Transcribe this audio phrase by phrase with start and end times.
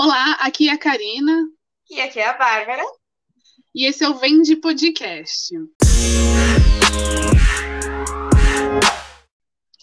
[0.00, 1.48] Olá, aqui é a Karina.
[1.90, 2.84] E aqui é a Bárbara.
[3.74, 5.52] E esse é o Vende Podcast.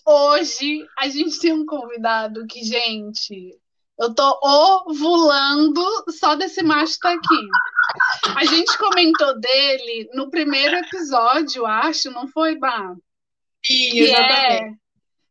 [0.05, 3.59] Hoje a gente tem um convidado que, gente,
[3.99, 4.39] eu tô
[4.87, 5.83] ovulando
[6.17, 7.47] só desse macho tá aqui.
[8.37, 12.95] A gente comentou dele no primeiro episódio, acho, não foi, Bah?
[13.61, 14.71] Que é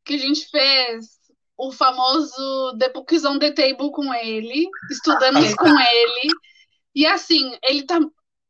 [0.05, 1.24] que a gente fez
[1.57, 6.29] o famoso The Books on the Table com ele, estudamos com ele.
[6.95, 7.99] E assim, ele tá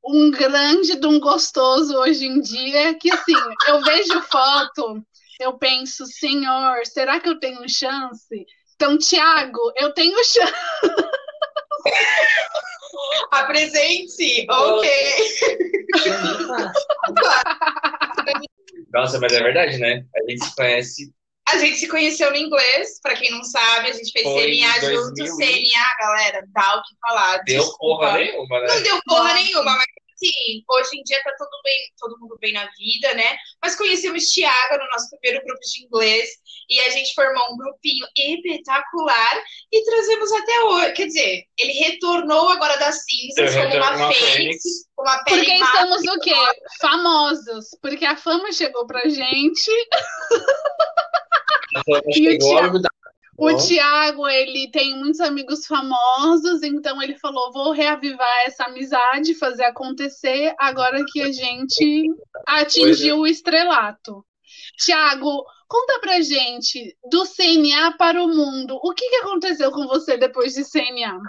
[0.05, 3.35] um grande de um gostoso hoje em dia, que assim,
[3.67, 5.03] eu vejo foto,
[5.41, 8.47] eu penso, senhor, será que eu tenho chance?
[8.75, 10.53] Então, Tiago, eu tenho chance.
[13.31, 14.91] Apresente, ok.
[18.93, 20.05] Nossa, mas é verdade, né?
[20.17, 21.13] A gente se conhece
[21.55, 24.81] a gente se conheceu no inglês, pra quem não sabe, a gente fez Foi CNA
[24.81, 25.15] junto.
[25.15, 27.39] CNA, galera, o que falar.
[27.45, 27.79] Deu Desculpa.
[27.79, 28.67] porra nenhuma, né?
[28.67, 29.35] Não deu porra Nossa.
[29.35, 33.37] nenhuma, mas assim, hoje em dia tá todo, bem, todo mundo bem na vida, né?
[33.63, 36.29] Mas conhecemos Tiago no nosso primeiro grupo de inglês
[36.69, 40.93] e a gente formou um grupinho espetacular e trazemos até hoje.
[40.93, 44.33] Quer dizer, ele retornou agora das cinzas como uma, uma fênix.
[44.35, 44.63] fênix.
[44.99, 46.35] Uma Porque estamos o quê?
[46.81, 47.67] Famosos.
[47.83, 49.71] Porque a fama chegou pra gente.
[52.09, 58.65] e o Thiago, o ele tem muitos amigos famosos, então ele falou: vou reavivar essa
[58.65, 62.11] amizade, fazer acontecer, agora que a gente
[62.47, 64.25] atingiu o estrelato.
[64.79, 68.79] Tiago, conta pra gente do CNA para o mundo.
[68.83, 71.21] O que, que aconteceu com você depois de CNA?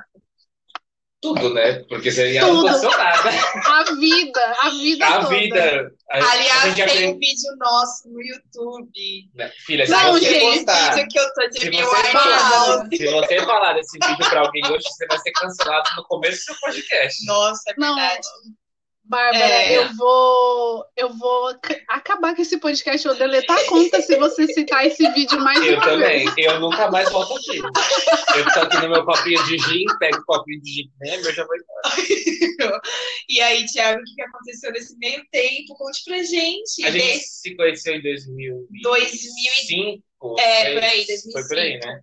[1.34, 1.84] Tudo, né?
[1.90, 2.64] Porque seria tudo.
[2.64, 2.92] não.
[3.66, 5.30] A vida, a vida a toda.
[5.30, 5.92] vida.
[6.12, 7.06] A, Aliás, tem aprende...
[7.08, 9.30] um vídeo nosso no YouTube.
[9.34, 13.08] Né, filha, não, se você gente, postar, que eu tô de se, você falar, se
[13.08, 16.56] você falar desse vídeo pra alguém hoje, você vai ser cancelado no começo do seu
[16.62, 17.26] podcast.
[17.26, 18.28] Nossa, é verdade.
[18.46, 18.65] Não.
[19.08, 19.78] Bárbara, é...
[19.78, 21.54] eu vou eu vou
[21.88, 25.76] acabar com esse podcast, ou deletar a conta se você citar esse vídeo mais eu
[25.76, 26.26] uma também.
[26.26, 26.34] vez.
[26.38, 27.58] Eu nunca mais volto aqui.
[27.58, 31.34] Eu tô aqui no meu copinho de gin, pego o copinho de gin mesmo, eu
[31.34, 32.82] já vou embora.
[33.30, 35.76] e aí, Thiago, o que aconteceu nesse meio tempo?
[35.78, 36.84] Conte pra gente.
[36.84, 40.40] A gente se conheceu em 2005.
[40.40, 41.32] É, por aí, 2005.
[41.32, 42.02] Foi por aí, né?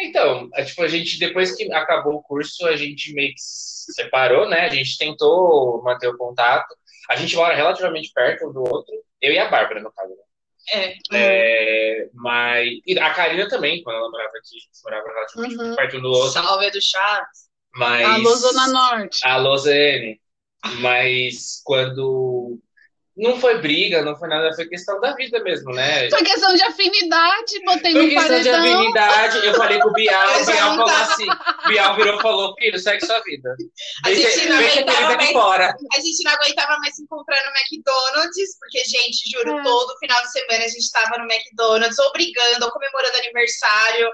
[0.00, 3.92] Então, é, tipo, a gente, depois que acabou o curso, a gente meio que se
[3.92, 4.62] separou, né?
[4.62, 6.74] A gente tentou manter o contato.
[7.08, 8.94] A gente mora relativamente perto um do outro.
[9.20, 10.10] Eu e a Bárbara, no caso.
[10.10, 10.16] Né?
[10.72, 10.96] É.
[11.12, 12.68] é mas.
[12.86, 15.76] E a Karina também, quando ela morava aqui, a gente morava relativamente uhum.
[15.76, 16.42] perto um do outro.
[16.42, 17.50] Salve do Chaves.
[17.74, 18.06] Mas.
[18.06, 19.26] Alô, Zona Norte.
[19.26, 20.18] Alô, ZN.
[20.80, 22.58] Mas quando
[23.20, 26.08] não foi briga, não foi nada, foi questão da vida mesmo, né?
[26.08, 28.62] Foi questão de afinidade, botei foi no questão paredão.
[28.62, 31.26] de afinidade, eu falei com o Bial, o Bial falou assim,
[31.68, 33.54] Bial virou e falou, filho, segue sua vida.
[34.04, 35.76] A gente, não aguentava mais, fora.
[35.96, 39.62] a gente não aguentava mais se encontrar no McDonald's, porque, gente, juro, é.
[39.62, 44.10] todo final de semana a gente tava no McDonald's, ou brigando, ou comemorando aniversário,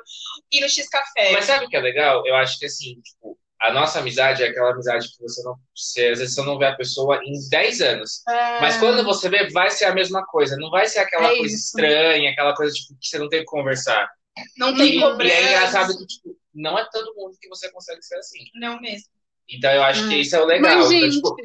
[0.51, 1.33] e no X-Café.
[1.33, 2.27] Mas sabe o que é legal?
[2.27, 5.57] Eu acho que, assim, tipo, a nossa amizade é aquela amizade que você não.
[5.75, 8.23] Você, às vezes você não vê a pessoa em 10 anos.
[8.29, 8.61] É...
[8.61, 10.57] Mas quando você vê, vai ser a mesma coisa.
[10.57, 11.67] Não vai ser aquela é coisa isso.
[11.67, 14.09] estranha, aquela coisa tipo, que você não tem que conversar.
[14.57, 15.31] Não tem problema.
[15.31, 18.39] E é engraçado que, tipo, não é todo mundo que você consegue ser assim.
[18.55, 19.09] Não mesmo.
[19.49, 20.09] Então eu acho hum.
[20.09, 20.77] que isso é o legal.
[20.77, 21.37] Mas, então, tipo,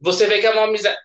[0.00, 0.96] você vê que é uma amizade.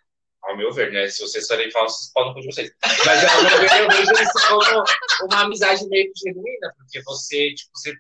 [0.44, 1.08] Ao meu ver, né?
[1.08, 2.70] Se vocês forem falsos, podem com vocês.
[3.06, 4.84] Mas ao meu ver, eu vejo isso como
[5.24, 7.94] uma amizade meio genuína, porque você, tipo, você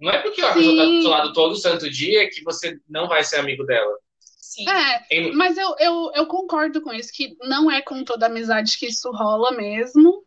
[0.00, 3.08] não é porque a pessoa tá do seu lado todo santo dia que você não
[3.08, 3.96] vai ser amigo dela.
[4.20, 4.68] Sim.
[4.68, 8.86] É, mas eu, eu, eu concordo com isso, que não é com toda amizade que
[8.86, 10.24] isso rola mesmo.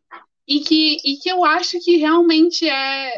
[0.48, 3.12] E que, e que eu acho que realmente é,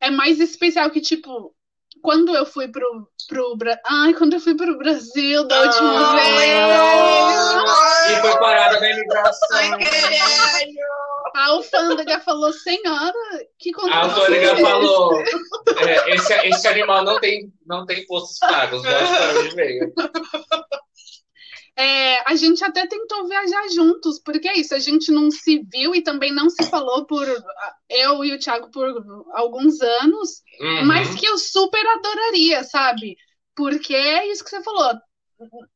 [0.00, 1.54] é mais especial que, tipo,
[2.02, 3.56] quando eu fui pro, pro
[3.86, 6.28] Ai, quando eu fui pro Brasil da última vez.
[8.10, 9.48] E foi parada na imigração.
[9.52, 11.09] Ai, caralho.
[11.40, 13.14] A alfândega falou, senhora,
[13.58, 19.08] que A alfândega falou, é, esse, esse animal não tem, não tem postos pagos, volte
[19.08, 19.94] para onde veio.
[21.76, 25.94] É, a gente até tentou viajar juntos, porque é isso, a gente não se viu
[25.94, 27.26] e também não se falou por
[27.88, 28.86] eu e o Thiago por
[29.32, 30.84] alguns anos, uhum.
[30.84, 33.16] mas que eu super adoraria, sabe?
[33.56, 34.92] Porque é isso que você falou,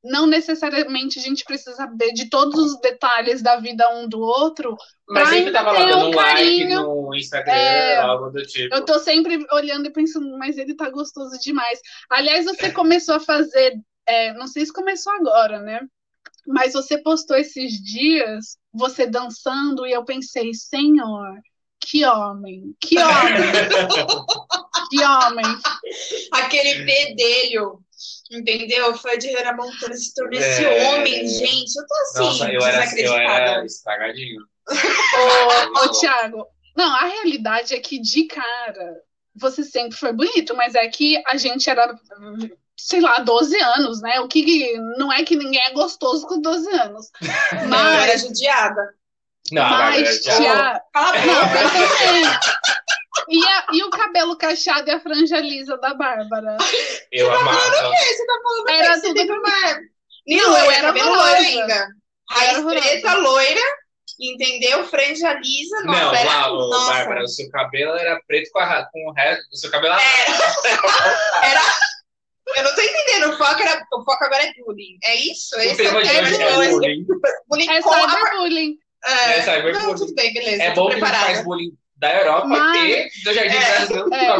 [0.02, 4.76] não necessariamente a gente precisa saber de todos os detalhes da vida um do outro.
[5.08, 8.74] Mas sempre tava lá dando um like no Instagram, é, algo do tipo.
[8.74, 11.80] Eu tô sempre olhando e pensando, mas ele tá gostoso demais.
[12.10, 13.74] Aliás, você começou a fazer,
[14.06, 15.80] é, não sei se começou agora, né?
[16.46, 21.38] Mas você postou esses dias, você dançando, e eu pensei, senhor,
[21.80, 23.52] que homem, que homem,
[24.90, 25.44] que homem.
[26.32, 27.83] aquele pedelho.
[28.30, 28.94] Entendeu?
[28.96, 30.88] Foi de Hannah Montana se tornou esse É.
[30.90, 31.74] homem, gente.
[31.78, 33.32] Eu tô assim, Nossa, eu era, eu desacreditada.
[33.50, 34.40] era estragadinho.
[34.68, 36.46] Ô, ô, Thiago,
[36.76, 38.96] não, a realidade é que de cara
[39.36, 41.92] você sempre foi bonito, mas é que a gente era,
[42.78, 44.20] sei lá, 12 anos, né?
[44.20, 47.10] O que não é que ninguém é gostoso com 12 anos.
[47.52, 48.94] Não, eu Mas, era judiada.
[49.52, 50.20] Não, mas.
[50.20, 51.78] Thiago, Cala a não, boca.
[51.78, 52.24] eu também.
[53.28, 56.56] E, a- e o cabelo cacheado e a franja lisa da Bárbara?
[57.12, 57.60] Eu amava.
[57.60, 59.80] Você tá falando Era que você tudo- teve uma...
[60.26, 61.86] Não, loira, eu era cabelo loiro ainda.
[62.30, 63.60] Raiz preta, loira,
[64.18, 64.84] entendeu?
[64.88, 66.30] Franja lisa, nossa, Não, era...
[66.30, 66.90] lá, ô, nossa.
[66.92, 69.44] Bárbara, o seu cabelo era preto com, a, com o resto.
[69.52, 71.50] O seu cabelo era.
[71.50, 71.60] Era...
[72.56, 73.82] Eu não tô entendendo, o foco, era...
[73.92, 74.98] o foco agora é bullying.
[75.04, 75.56] É isso?
[75.56, 76.64] O é hoje o é tema.
[76.64, 77.06] bullying.
[77.48, 78.78] bullying É cyberbullying.
[79.04, 79.72] É, É.
[79.72, 80.62] Não, tudo bem, beleza.
[80.62, 81.34] É tô bom que a gente preparada.
[81.34, 81.72] faz bullying
[82.04, 83.76] da Europa Mas- e do Jardim É.
[83.86, 84.08] Brasil.
[84.12, 84.36] É.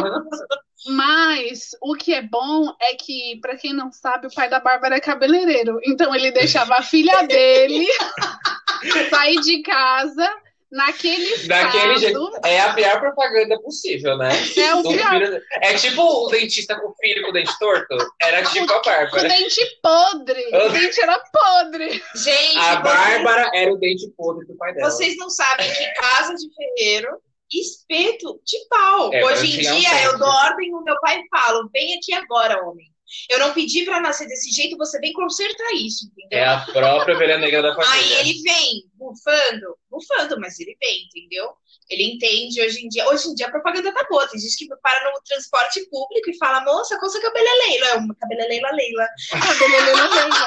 [0.87, 4.95] Mas o que é bom é que, pra quem não sabe, o pai da Bárbara
[4.95, 5.79] é cabeleireiro.
[5.83, 7.87] Então ele deixava a filha dele
[9.09, 10.31] sair de casa
[10.71, 11.47] naquele estado.
[11.73, 12.31] Daquele jeito.
[12.43, 14.29] É a pior propaganda possível, né?
[14.57, 15.09] É o Do pior.
[15.09, 17.97] filho- É tipo o dentista com o filho com o dente torto.
[18.21, 19.27] Era tipo a O Bárbara.
[19.29, 20.45] dente podre.
[20.53, 22.03] O dente era podre.
[22.15, 24.91] Gente, A Bárbara era o dente podre do pai dela.
[24.91, 27.09] Vocês não sabem que casa de ferreiro,
[27.51, 29.13] espeto de pau.
[29.13, 32.63] É, Hoje em dia eu dou ordem no meu pai e falo: vem aqui agora,
[32.65, 32.87] homem.
[33.29, 36.39] Eu não pedi pra nascer desse jeito, você vem consertar isso, entendeu?
[36.39, 38.19] É a própria ovelha negra da Aí família.
[38.21, 41.49] ele vem bufando, bufando, mas ele vem, entendeu?
[41.89, 43.07] Ele entende hoje em dia.
[43.07, 44.27] Hoje em dia a propaganda tá boa.
[44.27, 47.87] Tem gente que para no transporte público e fala: moça, qual seu cabelo é Leila?
[47.87, 49.07] É uma cabelo é Leila Leila.
[49.29, 50.45] Cabeleireiro mesmo.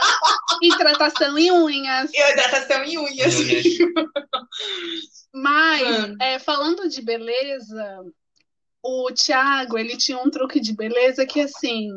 [0.63, 2.11] Hidratação e unhas.
[2.13, 3.35] E hidratação em unhas.
[5.33, 6.17] Mas, Hum.
[6.21, 8.01] é, falando de beleza,
[8.83, 11.89] o Thiago, ele tinha um truque de beleza que, assim,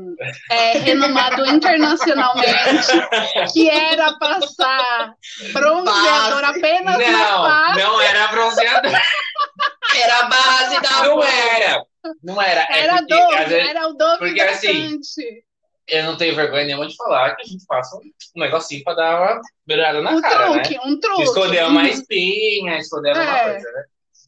[0.50, 2.48] é renomado internacionalmente,
[3.54, 5.14] que era passar
[5.54, 7.80] bronzeador apenas na Não, face.
[7.80, 8.92] não era bronzeador.
[10.04, 11.86] Era a base da Não era.
[12.24, 12.62] Não era.
[12.70, 15.00] É Era porque, Dove, às vezes, era o Dove porque, assim,
[15.88, 19.22] eu não tenho vergonha nenhuma de falar que a gente faça um negocinho pra dar
[19.22, 20.62] uma beirada na um cara, né?
[20.64, 21.24] truque, um truque.
[21.24, 23.52] Esconder uma espinha, esconder alguma É.
[23.52, 23.84] coisa, né?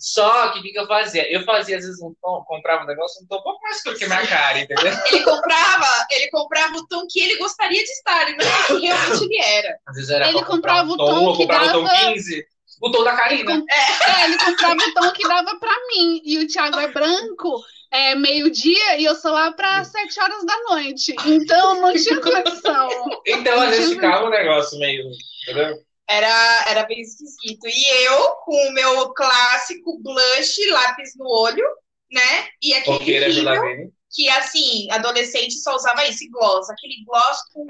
[0.05, 1.31] Só que o que, eu fazia?
[1.31, 3.97] Eu fazia, às vezes, um tom, comprava um negócio um tom um pouco mais escuro
[3.97, 4.91] que a minha cara, entendeu?
[5.07, 8.45] Ele comprava, ele comprava o tom que ele gostaria de estar, e não
[8.79, 9.77] que realmente ele era.
[9.87, 12.45] Às vezes era Ele comprava um o tom eu que tom dava- 15,
[12.81, 13.63] o tom da Karina.
[13.69, 16.21] É, ele comprava o tom que dava pra mim.
[16.23, 17.61] E o Thiago é branco,
[17.91, 21.15] é meio-dia, e eu sou lá pra sete horas da noite.
[21.25, 22.89] Então não tinha condição.
[23.25, 25.05] Então, às vezes, ficava um negócio meio.
[25.43, 25.77] Entendeu?
[26.09, 27.65] Era, era bem esquisito.
[27.67, 31.65] E eu, com o meu clássico blush, lápis no olho,
[32.11, 32.47] né?
[32.61, 33.91] E aquele Lavene.
[34.11, 36.69] que, assim, adolescente só usava esse gloss.
[36.69, 37.65] Aquele gloss com...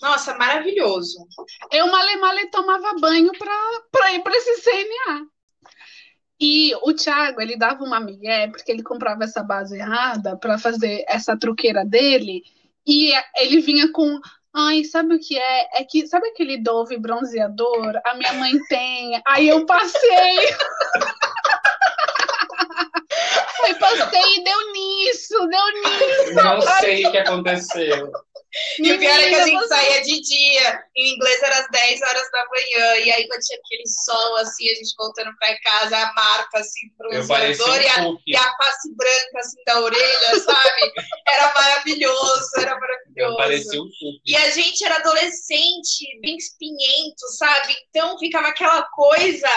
[0.00, 1.26] Nossa, maravilhoso.
[1.72, 3.32] Eu male male tomava banho
[3.90, 5.26] pra ir pra esse CNA.
[6.40, 11.04] E o Thiago, ele dava uma migué, porque ele comprava essa base errada pra fazer
[11.08, 12.42] essa truqueira dele.
[12.86, 14.20] E ele vinha com.
[14.54, 15.80] Ai, sabe o que é?
[15.80, 18.00] É que, sabe aquele Dove bronzeador?
[18.04, 19.20] A minha mãe tem.
[19.26, 20.38] Aí eu passei.
[23.68, 26.34] Aí passei e deu nisso, deu nisso.
[26.34, 28.10] Não sei o que aconteceu.
[28.78, 30.82] E o pior é que a gente você- saía de dia.
[30.96, 32.96] Em inglês era às 10 horas da manhã.
[33.04, 36.88] E aí quando tinha aquele sol, assim, a gente voltando pra casa, a marca, assim,
[36.96, 40.92] bronzeador e a um e a face branca assim da orelha, sabe?
[41.28, 43.36] Era maravilhoso, era maravilhoso.
[43.36, 44.20] parecia um cookie.
[44.26, 47.76] E a gente era adolescente, bem espinhento, sabe?
[47.90, 49.48] Então ficava aquela coisa.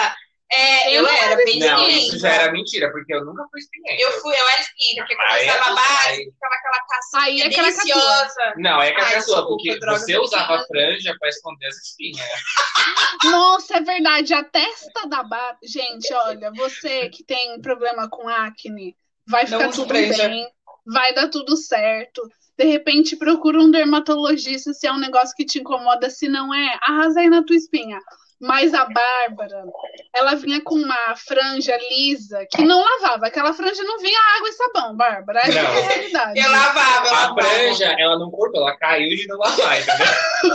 [0.54, 4.00] É, Eu eu era bem Não, isso já era mentira, porque eu nunca fui espinhento.
[4.02, 6.76] Eu fui, eu era espinhenta, porque Aí começava é a base, aí- ficava aquela
[7.24, 8.52] Aí casquinha é deliciosa.
[8.56, 11.76] Não, é que Ai, a sua, desculpa, porque droga, você usava franja pra esconder as
[11.76, 12.26] espinhas.
[13.24, 14.34] Nossa, é verdade.
[14.34, 15.58] A testa da barba.
[15.64, 20.28] Gente, olha, você que tem problema com acne, vai ficar tudo franja.
[20.28, 20.46] bem,
[20.86, 22.22] vai dar tudo certo.
[22.58, 26.10] De repente, procura um dermatologista se é um negócio que te incomoda.
[26.10, 27.98] Se não é, arrasa aí na tua espinha.
[28.42, 29.62] Mas a Bárbara,
[30.12, 33.26] ela vinha com uma franja lisa que não lavava.
[33.28, 35.40] Aquela franja não vinha água e sabão, Bárbara.
[35.44, 35.70] Essa Não.
[35.70, 36.40] é a realidade.
[36.40, 37.42] Eu lavava, eu A lavava.
[37.42, 40.06] franja, ela não cortou, ela caiu de não lavar, entendeu?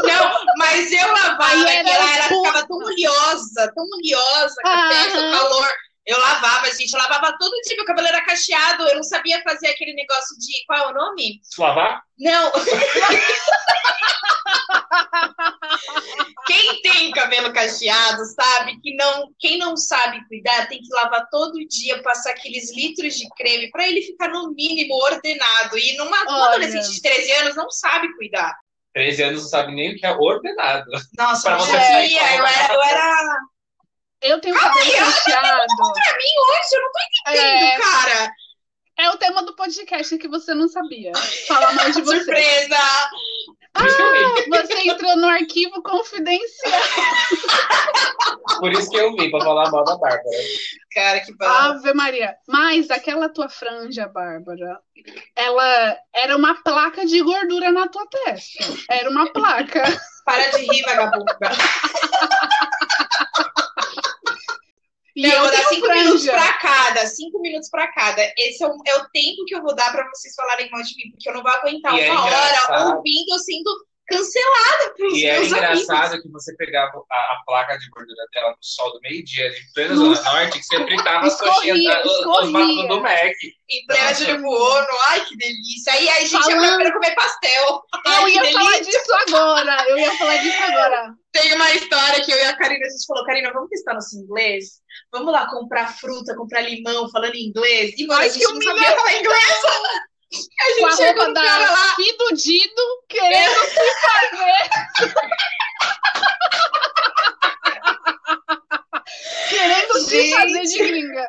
[0.03, 4.89] Não, mas eu lavava, Aí que era ela, ficava tão oleosa, tão oleosa, com a
[4.89, 5.67] testa, o calor.
[6.07, 9.67] Eu lavava, gente, eu lavava todo dia, meu cabelo era cacheado, eu não sabia fazer
[9.67, 10.63] aquele negócio de.
[10.65, 11.41] Qual é o nome?
[11.59, 12.01] Lavar?
[12.17, 12.49] Não.
[16.45, 21.59] Quem tem cabelo cacheado sabe que não, quem não sabe cuidar tem que lavar todo
[21.67, 25.77] dia, passar aqueles litros de creme para ele ficar no mínimo ordenado.
[25.77, 28.55] E numa uma adolescente de 13 anos não sabe cuidar.
[28.93, 30.89] 13 anos não sabe nem o que é ordenado.
[31.17, 33.39] Nossa, Pra eu você sabia, eu era, eu era.
[34.21, 35.67] Eu tenho cabelo cacheado.
[35.77, 36.99] Pra mim hoje, eu não tô
[37.31, 38.31] entendendo, É, cara.
[38.99, 41.11] é o tema do podcast que você não sabia.
[41.47, 42.17] Fala mal de você.
[42.17, 42.77] Surpresa!
[43.77, 44.49] Vi.
[44.49, 46.81] Você entrou no arquivo confidencial.
[48.59, 50.23] Por isso que eu vim, pra falar mal da Bárbara.
[50.95, 51.45] Cara, que bom.
[51.45, 52.35] Ave Maria.
[52.47, 54.79] Mas aquela tua franja, Bárbara,
[55.35, 58.65] ela era uma placa de gordura na tua testa.
[58.89, 59.83] Era uma placa.
[60.25, 61.37] Para de rir, vagabunda.
[65.17, 66.31] E Não, eu vou dar cinco minutos franja.
[66.43, 68.21] pra cada, cinco minutos pra cada.
[68.37, 70.95] Esse é o, é o tempo que eu vou dar pra vocês falarem mal de
[70.95, 72.95] mim, porque eu não vou aguentar E é uma hora engraçado.
[72.97, 75.81] ouvindo eu sendo cancelada pelos E é meus amigos.
[75.83, 79.59] engraçado que você pegava a, a placa de gordura dela no sol do meio-dia, de
[79.73, 82.51] plena Zona Norte, que você fritava as coxinhas, batutos
[82.87, 83.33] do Mac.
[83.69, 85.91] Em plena Júlio Buono, ai que delícia.
[85.93, 87.81] Aí, aí a gente Falando- ia pra comer pastel.
[88.05, 88.59] Ai, Eu ia delícia.
[88.61, 89.85] falar disso agora.
[89.89, 91.13] Eu ia falar disso agora.
[91.33, 94.15] Tem uma história que eu e a Karina, a gente falou, Karina, vamos testar nosso
[94.17, 94.79] inglês?
[95.11, 97.95] Vamos lá comprar fruta, comprar limão, falando inglês.
[97.97, 99.43] E, mano, Ai, a gente que não sabia falar inglês.
[100.29, 100.35] A
[100.79, 104.69] Com a gente chegou roupa cara lá, Fidudido, querendo se fazer.
[109.49, 110.31] querendo se Gente.
[110.31, 111.25] fazer de gringa.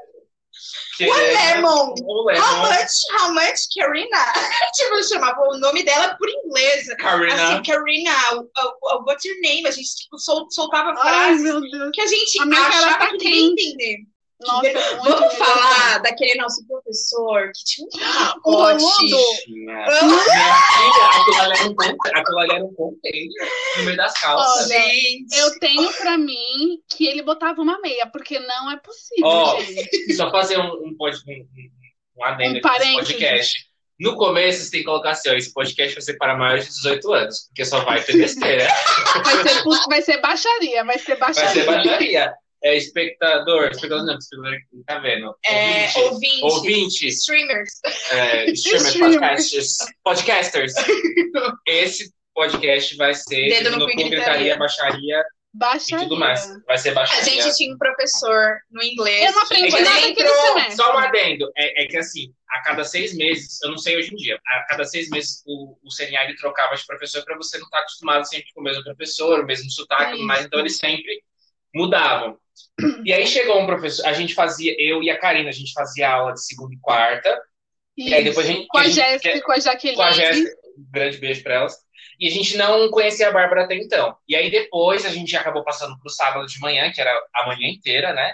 [1.07, 1.95] One é- lemon.
[1.95, 2.61] How lemon.
[2.62, 2.93] much?
[3.21, 4.33] How much, Karina?
[4.75, 6.87] tipo, eu chamava o nome dela por inglês.
[6.99, 7.35] Karina.
[7.35, 9.67] Assim, Karina, uh, uh, what's your name?
[9.67, 11.90] A gente tipo, sol- soltava Ai, frases meu Deus.
[11.93, 13.97] que a gente A cara achava tá que ninguém entender.
[14.40, 14.71] Nossa,
[15.05, 18.85] Vamos falar daquele nosso professor que tinha um O pacote.
[18.85, 19.16] Roludo.
[19.49, 23.28] Minha minha filha, aquilo ali era um um container
[23.76, 24.71] no meio das calças.
[24.71, 29.26] Olha, Gente, Eu tenho pra mim que ele botava uma meia, porque não é possível,
[29.26, 30.14] Ó, gente.
[30.14, 31.49] Só fazer um, um, um,
[32.16, 33.68] um, adendo Um aqui podcast.
[34.00, 36.75] No começo, você tem que colocar assim, ó, esse podcast vai ser para maiores de
[36.75, 38.68] 18 anos, porque só vai ter besteira.
[39.25, 42.33] Vai ser, vai ser baixaria, vai ser vai ser baixaria.
[42.62, 42.75] Baixaria.
[42.75, 45.35] É espectador, espectador não, espectador que tá vendo.
[45.45, 47.71] é, Ouvinte, ouvinte, ouvintes, streamers.
[48.11, 50.73] é, streamers, podcasters, podcasters.
[51.67, 54.11] Esse podcast vai ser Dedo no no cu gritaria.
[54.19, 56.05] gritaria, baixaria e Baixaria.
[56.07, 56.47] tudo mais.
[56.67, 57.25] Vai ser A baixaria.
[57.43, 59.25] gente tinha um professor no inglês.
[59.27, 60.77] Eu não aprendi É nada ele entrou- semestre.
[60.77, 64.12] Só um adendo, é, é que assim, a cada seis meses, eu não sei hoje
[64.12, 67.59] em dia, a cada seis meses o, o CNA ele trocava de professor para você
[67.59, 70.25] não estar acostumado sempre com o mesmo professor, o mesmo sotaque, Isso.
[70.27, 71.23] mas então eles sempre
[71.75, 72.39] mudavam.
[73.05, 76.11] E aí chegou um professor, a gente fazia, eu e a Karina, a gente fazia
[76.11, 77.41] aula de segunda e quarta,
[77.97, 79.97] e aí depois a gente- Com a a Jéssica e com a Jaqueline.
[79.97, 81.77] com a Jéssica, um grande beijo para elas.
[82.21, 84.17] E a gente não conhecia a Bárbara até então.
[84.29, 87.69] E aí depois a gente acabou passando pro sábado de manhã, que era a manhã
[87.69, 88.33] inteira, né?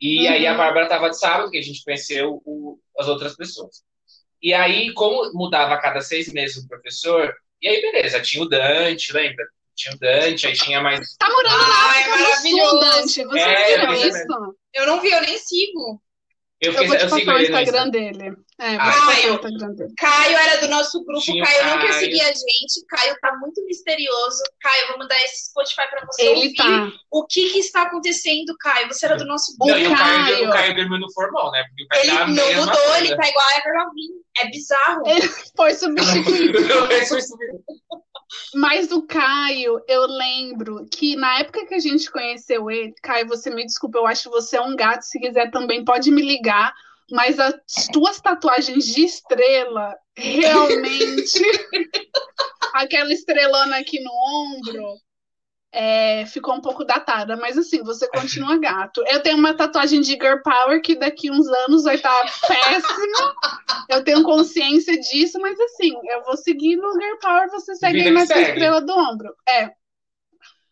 [0.00, 0.32] E Uhum.
[0.32, 3.82] aí a Bárbara tava de sábado, que a gente conheceu o- as outras pessoas.
[4.42, 8.48] E aí, como mudava a cada seis meses o professor, e aí beleza, tinha o
[8.48, 9.44] Dante, lembra?
[9.76, 11.16] Tinha o Dante, aí tinha mais.
[11.18, 12.80] Tá morando na Ai, África do Sul, maravilhoso.
[12.80, 13.24] Dante.
[13.24, 14.56] Você É, viu eu isso?
[14.74, 16.00] Eu não vi, eu nem sigo.
[16.60, 18.32] Eu, Eu vou te eu passar o ele Instagram dele.
[18.60, 19.92] É, Ah, te passar eu- o Instagram dele.
[19.98, 21.20] Caio era do nosso grupo.
[21.20, 22.00] Tinha o Caio não quer Caio.
[22.00, 22.86] seguir a gente.
[22.88, 24.40] Caio tá muito misterioso.
[24.60, 26.54] Caio, vou mandar esse Spotify pra você Ele ouvir.
[26.54, 26.92] tá.
[27.10, 28.86] O que que está acontecendo, Caio?
[28.86, 29.80] Você era do nosso Não, grupo.
[29.92, 30.48] o Caio, Caio.
[30.48, 31.64] o Caio dormiu no formal, né?
[31.66, 32.98] Porque o Caio Ele tá não mudou, coisa.
[32.98, 33.72] ele tá igual a Ever.
[34.38, 35.02] É bizarro.
[35.56, 36.58] Foi substituído.
[36.70, 37.91] Eu
[38.54, 43.50] Mas o Caio, eu lembro que na época que a gente conheceu ele, Caio, você
[43.50, 46.72] me desculpa, eu acho que você é um gato, se quiser também pode me ligar,
[47.10, 47.54] mas as
[47.92, 51.42] tuas tatuagens de estrela, realmente,
[52.74, 54.94] aquela estrelona aqui no ombro,
[55.72, 59.02] é, ficou um pouco datada, mas assim, você continua gato.
[59.06, 63.34] Eu tenho uma tatuagem de Girl Power que daqui uns anos vai estar péssima.
[63.88, 68.10] Eu tenho consciência disso, mas assim, eu vou seguir no Girl Power, você segue aí
[68.10, 68.48] nessa segue.
[68.50, 69.34] estrela do ombro.
[69.48, 69.70] É.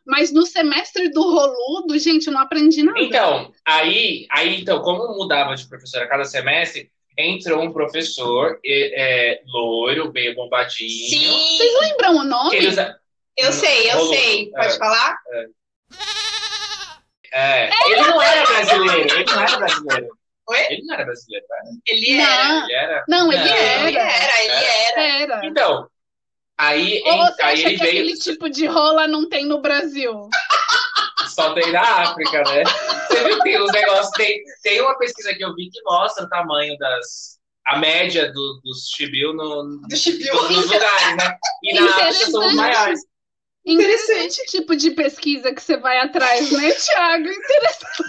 [0.07, 3.01] Mas no semestre do roludo, gente, eu não aprendi nada.
[3.01, 8.93] Então, aí, aí, então, como mudava de professor a cada semestre, entrou um professor e-
[8.97, 10.89] é, loiro, meio bombadinho.
[11.09, 12.57] Sim, Vocês lembram o nome?
[12.57, 12.99] ele usa-
[13.37, 14.15] eu sei, eu Rolou.
[14.15, 14.51] sei.
[14.51, 14.79] Pode É.
[14.79, 15.19] falar?
[17.33, 20.09] é, ele não era brasileiro, ele não era brasileiro.
[20.49, 20.59] Oi?
[20.71, 21.63] Ele não era brasileiro, cara.
[21.87, 22.45] Ele era.
[22.49, 23.05] Não, Ele era.
[23.09, 23.89] não, ele Não, era.
[23.89, 25.03] Ele era, ele era.
[25.23, 25.47] Era.
[25.47, 25.89] Então,
[26.59, 28.03] aí, Ou você aí acha ele que veio.
[28.03, 30.29] aquele tipo de rola não tem no Brasil?
[31.29, 32.65] Só tem na África, né?
[33.07, 34.11] Você viu que tem os negócios.
[34.13, 37.39] Tem, tem uma pesquisa que eu vi que mostra o tamanho das.
[37.67, 40.35] A média do, dos chibiu no, Do Chibiu.
[40.35, 41.37] nos lugares, né?
[41.63, 43.01] E na África são os maiores.
[43.65, 47.29] Interessante tipo de pesquisa que você vai atrás, né, Thiago?
[47.29, 48.03] Interessante.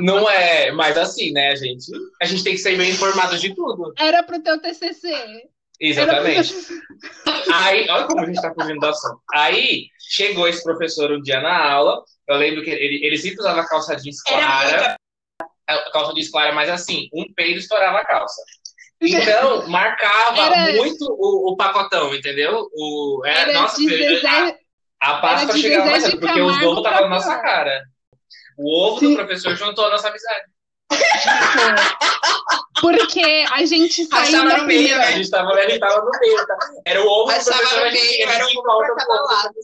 [0.00, 3.54] Não é, mas assim, né, a gente, a gente tem que ser bem informado de
[3.54, 3.92] tudo.
[3.98, 5.48] Era pro teu TCC.
[5.80, 6.54] Exatamente.
[7.52, 9.20] Aí, olha como a gente tá fugindo do assunto.
[9.34, 13.66] Aí, chegou esse professor um dia na aula, eu lembro que ele, ele sempre usava
[13.66, 14.96] calça jeans clara,
[15.92, 18.42] calça jeans clara, mas assim, um peido estourava a calça.
[19.02, 22.66] Então, marcava Era- muito o, o pacotão, entendeu?
[22.72, 24.28] O, é, Era nossa, de Zezé,
[25.00, 27.82] a, a Páscoa era de chegava mais de porque os ovos estavam na nossa cara.
[28.58, 29.10] O ovo Sim.
[29.10, 30.42] do professor juntou a nossa amizade.
[32.80, 35.02] porque a gente saiu no meio, primeira...
[35.04, 36.56] A gente tava, a gente tava no meio, tá?
[36.86, 39.32] Era o ovo do professor, a gente, meio, era um volta pra cada pouco.
[39.32, 39.54] lado.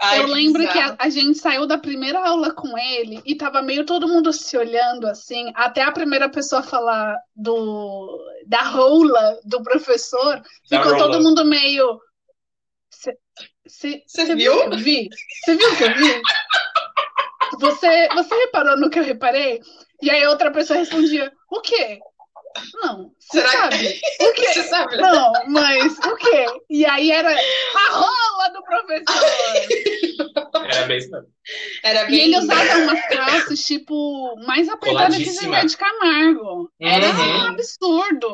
[0.00, 0.96] Ai, eu lembro que bizarro.
[0.98, 4.56] a, a gente saiu da primeira aula com ele e tava meio todo mundo se
[4.56, 10.98] olhando assim, até a primeira pessoa falar do da rola do professor, Da ficou rola.
[10.98, 11.98] todo mundo meio
[13.66, 14.02] Você
[14.34, 14.70] viu viu?
[14.70, 15.08] que vi?
[15.44, 16.22] Você viu o que eu vi?
[17.60, 19.60] Você, você reparou no que eu reparei?
[20.02, 21.98] E aí outra pessoa respondia, o quê?
[22.74, 24.00] Não, você Será que- sabe.
[24.20, 24.52] O quê?
[24.52, 24.96] Você sabe?
[24.96, 26.46] Não, mas o quê?
[26.70, 29.24] E aí era a rola do professor.
[30.68, 31.16] Era mesmo.
[31.82, 35.56] Era E bem ele usava umas calças, tipo, mais apertadas que Coladíssima.
[35.56, 36.70] Zezé de Camargo.
[36.80, 37.38] Era Uhum.
[37.38, 38.28] um absurdo.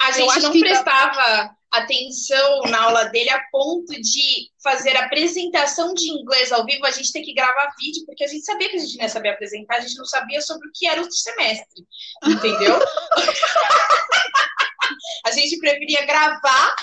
[0.00, 4.94] A Eu gente acho não que- prestava atenção na aula dele a ponto de fazer
[4.96, 8.68] apresentação de inglês ao vivo, a gente ter que gravar vídeo, porque a gente sabia
[8.68, 11.00] que a gente não ia saber apresentar, a gente não sabia sobre o que era
[11.00, 11.86] o semestre,
[12.26, 12.78] entendeu?
[15.26, 16.76] a gente preferia gravar,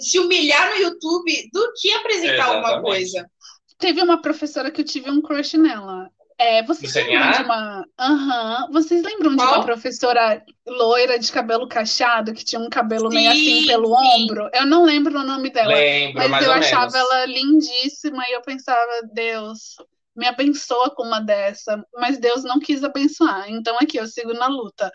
[0.00, 3.30] se humilhar no YouTube, do que apresentar alguma coisa.
[3.78, 6.08] Teve uma professora que eu tive um crush nela.
[6.38, 7.84] É, vocês lembram de uma.
[7.98, 8.68] Aham.
[8.72, 9.54] Vocês lembram de Qual?
[9.54, 14.24] uma professora loira de cabelo cacheado, que tinha um cabelo meio assim Sim, pelo sim.
[14.24, 14.50] ombro?
[14.52, 15.74] Eu não lembro o nome dela.
[15.74, 16.94] Lembro, Mas eu achava menos.
[16.94, 19.76] ela lindíssima e eu pensava, Deus,
[20.16, 21.84] me abençoa com uma dessa.
[21.94, 23.48] Mas Deus não quis abençoar.
[23.50, 24.90] Então aqui, eu sigo na luta.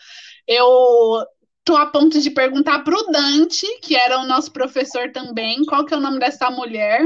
[0.48, 1.26] Eu
[1.64, 5.94] tô a ponto de perguntar pro Dante, que era o nosso professor também, qual que
[5.94, 7.02] é o nome dessa mulher,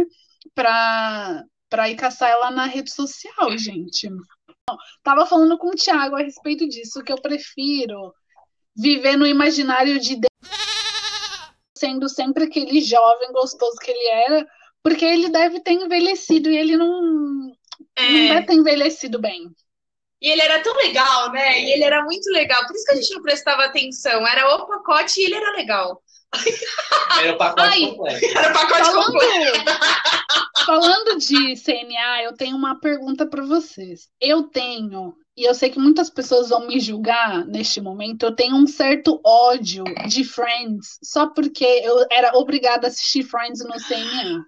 [0.53, 4.09] pra, pra ir caçar ela na rede social, gente.
[4.09, 8.13] Não, Tava falando com o Thiago a respeito disso, que eu prefiro
[8.75, 10.19] viver no imaginário de
[11.75, 14.47] sendo sempre aquele jovem gostoso que ele era,
[14.83, 17.55] porque ele deve ter envelhecido e ele não, não
[17.95, 18.27] É.
[18.35, 19.49] deve ter envelhecido bem.
[20.21, 21.59] E ele era tão legal, né?
[21.59, 22.67] E ele era muito legal.
[22.67, 24.27] Por isso que a gente não prestava atenção.
[24.27, 26.03] Era o pacote e ele era legal.
[27.21, 27.81] Era o pacote Ai.
[27.91, 28.25] completo.
[28.37, 29.65] Era o pacote Falando, completo.
[30.65, 34.07] falando de CNA, eu tenho uma pergunta para vocês.
[34.19, 38.55] Eu tenho, e eu sei que muitas pessoas vão me julgar neste momento, eu tenho
[38.55, 44.43] um certo ódio de Friends, só porque eu era obrigada a assistir Friends no CNA.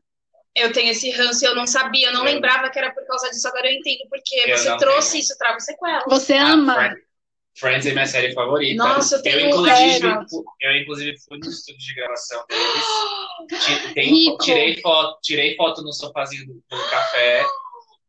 [0.55, 3.03] Eu tenho esse ranço e eu não sabia, eu não Eu- lembrava que era por
[3.07, 3.47] causa disso.
[3.47, 5.21] Agora eu entendo porque Eu você trouxe tenho.
[5.23, 6.03] isso, trago sequela.
[6.07, 6.95] Você Ah, ama?
[7.55, 8.83] Friends- é minha série favorita.
[8.83, 10.25] Nossa, eu eu, tenho inclusive, raiva.
[10.61, 12.83] eu inclusive fui no estúdio de gravação deles.
[13.95, 14.43] Rico.
[14.43, 17.45] tirei foto, tirei foto no sofazinho do, do café.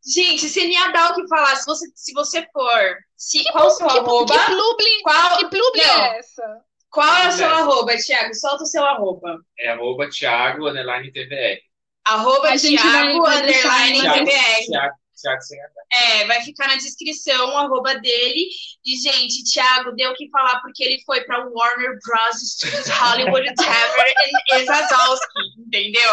[0.06, 1.56] Gente, seria dar o que falar.
[1.56, 2.96] Se você, se você for.
[3.16, 4.34] Se, qual o seu Que, arroba?
[4.38, 6.42] que publi, Qual, que publi é essa?
[6.90, 7.56] qual é o seu Não.
[7.56, 8.34] arroba, Thiago?
[8.34, 9.38] Solta o seu arroba.
[9.58, 11.58] É arroba Thiago underline TVR.
[12.06, 14.66] Arroba Thiago underline Thiago, TVR.
[14.66, 15.70] Thiago, Thiago sem H.
[15.92, 18.48] É, vai ficar na descrição o arroba dele.
[18.84, 22.36] E, gente, Thiago deu o que falar porque ele foi pra Warner Bros.
[22.40, 24.14] Studios Hollywood Tavern
[24.52, 25.26] em Exazowski,
[25.66, 26.10] entendeu?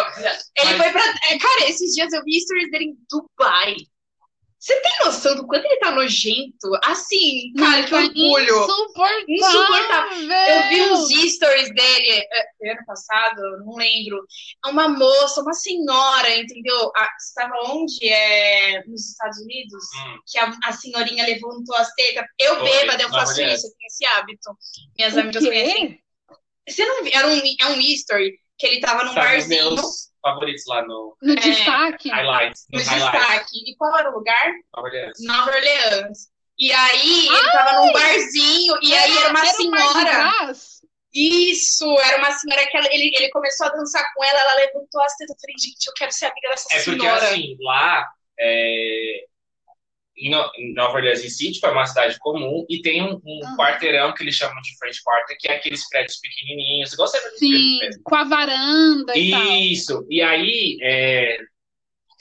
[0.57, 1.01] Ele Mas- foi pra.
[1.29, 3.75] é, Cara, esses dias eu vi stories dele em Dubai.
[4.61, 6.69] Você tem noção do quanto ele tá nojento?
[6.83, 8.63] Assim, cara, que orgulho.
[8.63, 9.25] Insuportável.
[9.27, 10.31] Insuportável.
[10.31, 12.27] Eu vi uns stories dele é,
[12.59, 14.23] foi ano passado, não lembro.
[14.67, 16.91] Uma moça, uma senhora, entendeu?
[17.17, 18.07] Estava onde?
[18.07, 19.83] É, nos Estados Unidos?
[19.95, 20.19] Hum.
[20.31, 22.23] Que a, a senhorinha levantou as tetas.
[22.37, 23.57] Eu Foi, bêbada, eu faço Orleans.
[23.57, 24.57] isso, eu tenho esse hábito.
[24.95, 25.87] Minhas O amigas conhecem.
[25.87, 25.99] quê?
[26.69, 27.11] Você não viu?
[27.15, 31.15] Era um, é um history que ele tava num nos barzinho, meus favoritos lá no
[31.21, 31.35] No É.
[31.35, 32.09] destaque?
[32.09, 32.67] highlights.
[32.71, 33.19] no No highlights.
[33.19, 33.71] destaque.
[33.71, 34.51] E qual era o lugar?
[34.75, 35.17] Nova Orleans.
[35.21, 36.29] Nova Orleans.
[36.59, 40.53] E aí, ele tava num barzinho, e aí era uma Mardi senhora.
[41.13, 45.01] Isso, era uma senhora que ela- ele, ele começou a dançar com ela, ela levantou
[45.03, 45.35] as tetas.
[45.35, 47.25] Eu falei, gente, eu quero ser amiga dessa É porque, senhora.
[47.25, 48.07] assim, lá,
[48.39, 49.25] é,
[50.29, 53.57] Nova Orleans em si, tipo, é uma cidade comum e tem um, um Aham.
[53.57, 57.79] quarteirão que eles chamam de French Quarter, que é aqueles prédios pequenininhos, igual você Sim,
[58.03, 59.41] com a varanda e tal.
[59.41, 61.37] Isso, e aí, é,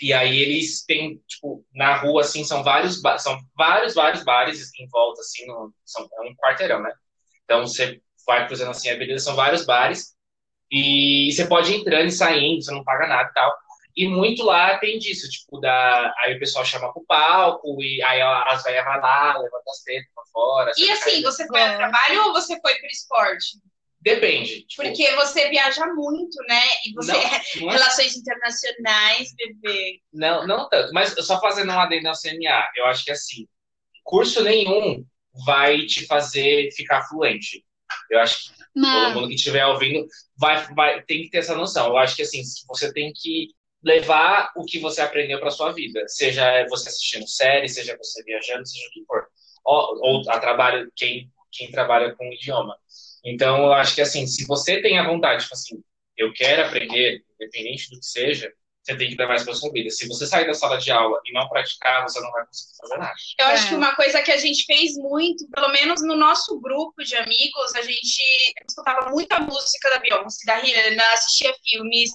[0.01, 4.89] e aí eles têm, tipo, na rua, assim, são vários, são vários, vários bares em
[4.89, 6.93] volta, assim, no, são, é um quarteirão, né?
[7.45, 10.15] Então, você vai cruzando, assim, a avenida, são vários bares,
[10.71, 13.53] E você pode ir entrando e saindo, você não paga nada e tal.
[13.97, 16.13] E muito lá tem disso, tipo, da...
[16.19, 20.11] aí o pessoal chama pro palco, e aí as velhas vão lá, levanta as tetas
[20.15, 20.73] pra fora.
[20.77, 23.59] E assim, você foi a trabalho ou você foi pro esporte?
[24.01, 24.63] Depende.
[24.63, 24.83] Tipo...
[24.83, 26.63] Porque você viaja muito, né?
[26.87, 27.13] E você.
[27.13, 27.21] Não,
[27.61, 27.73] não é...
[27.75, 30.01] Relações internacionais, bebê.
[30.13, 30.93] Não, não tanto.
[30.93, 33.47] Mas só fazendo um adendo ao CNA, eu acho que assim,
[34.03, 35.05] curso nenhum
[35.45, 37.65] vai te fazer ficar fluente.
[38.11, 39.05] Eu acho que não.
[39.05, 41.89] todo mundo que estiver ouvindo vai, vai, tem que ter essa noção.
[41.89, 43.49] Eu acho que assim, você tem que
[43.83, 48.67] levar o que você aprendeu para sua vida, seja você assistindo série, seja você viajando,
[48.67, 49.27] seja o que for,
[49.65, 52.77] ou, ou a trabalho quem quem trabalha com idioma.
[53.25, 55.83] Então, eu acho que assim, se você tem a vontade, tipo assim,
[56.17, 59.91] eu quero aprender, independente do que seja, você tem que levar isso para sua vida.
[59.91, 62.97] Se você sair da sala de aula e não praticar, você não vai conseguir fazer
[62.97, 63.15] nada.
[63.39, 63.77] Eu acho que é.
[63.77, 67.83] uma coisa que a gente fez muito, pelo menos no nosso grupo de amigos, a
[67.83, 68.23] gente
[68.69, 72.11] escutava muita música da Beyoncé, da Rihanna, assistia filmes.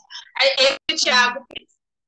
[0.58, 1.46] Eu e o Thiago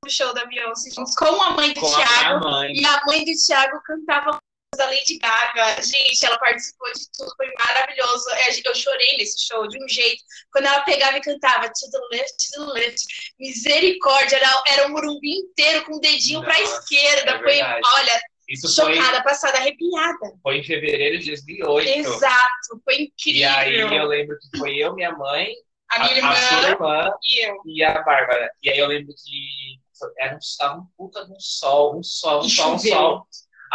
[0.05, 2.47] o show da Beyoncé juntos com a mãe do com Thiago.
[2.47, 2.73] A mãe.
[2.73, 4.39] E a mãe do Thiago cantava
[4.77, 5.81] da Lady Gaga.
[5.81, 8.29] Gente, ela participou de tudo, foi maravilhoso.
[8.31, 10.23] É, eu chorei nesse show de um jeito.
[10.51, 13.01] Quando ela pegava e cantava To the left, to the left,
[13.39, 17.31] misericórdia, era, era um murumbi inteiro com o dedinho para esquerda.
[17.31, 20.39] É foi, olha, isso chocada, foi, passada, arrepiada.
[20.41, 21.89] Foi em fevereiro de 2008.
[21.89, 23.41] Exato, foi incrível.
[23.41, 25.53] E aí eu lembro que foi eu, minha mãe,
[25.89, 27.55] a minha irmã, a sua irmã e eu.
[27.65, 28.49] E a Bárbara.
[28.63, 29.79] E aí eu lembro que
[30.19, 32.93] era um, estava um puta de um sol, um sol, um e sol, choveu.
[32.93, 33.27] um sol.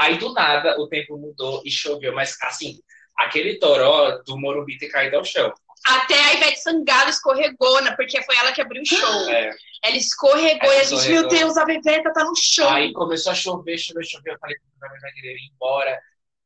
[0.02, 2.80] Aí do nada o tempo mudou e choveu, mas assim,
[3.16, 5.52] aquele toró do Morumbi ter caído ao chão.
[5.86, 7.94] Até a Ivete Sangalo escorregou, né?
[7.96, 9.30] Porque foi ela que abriu o show.
[9.30, 9.54] É.
[9.84, 11.20] Ela escorregou ela e a gente, escorregou.
[11.20, 12.68] meu Deus, a Ivete tá no chão.
[12.68, 14.32] Aí começou a chover, chover, chover.
[14.32, 16.00] Eu falei que a vai querer ir embora.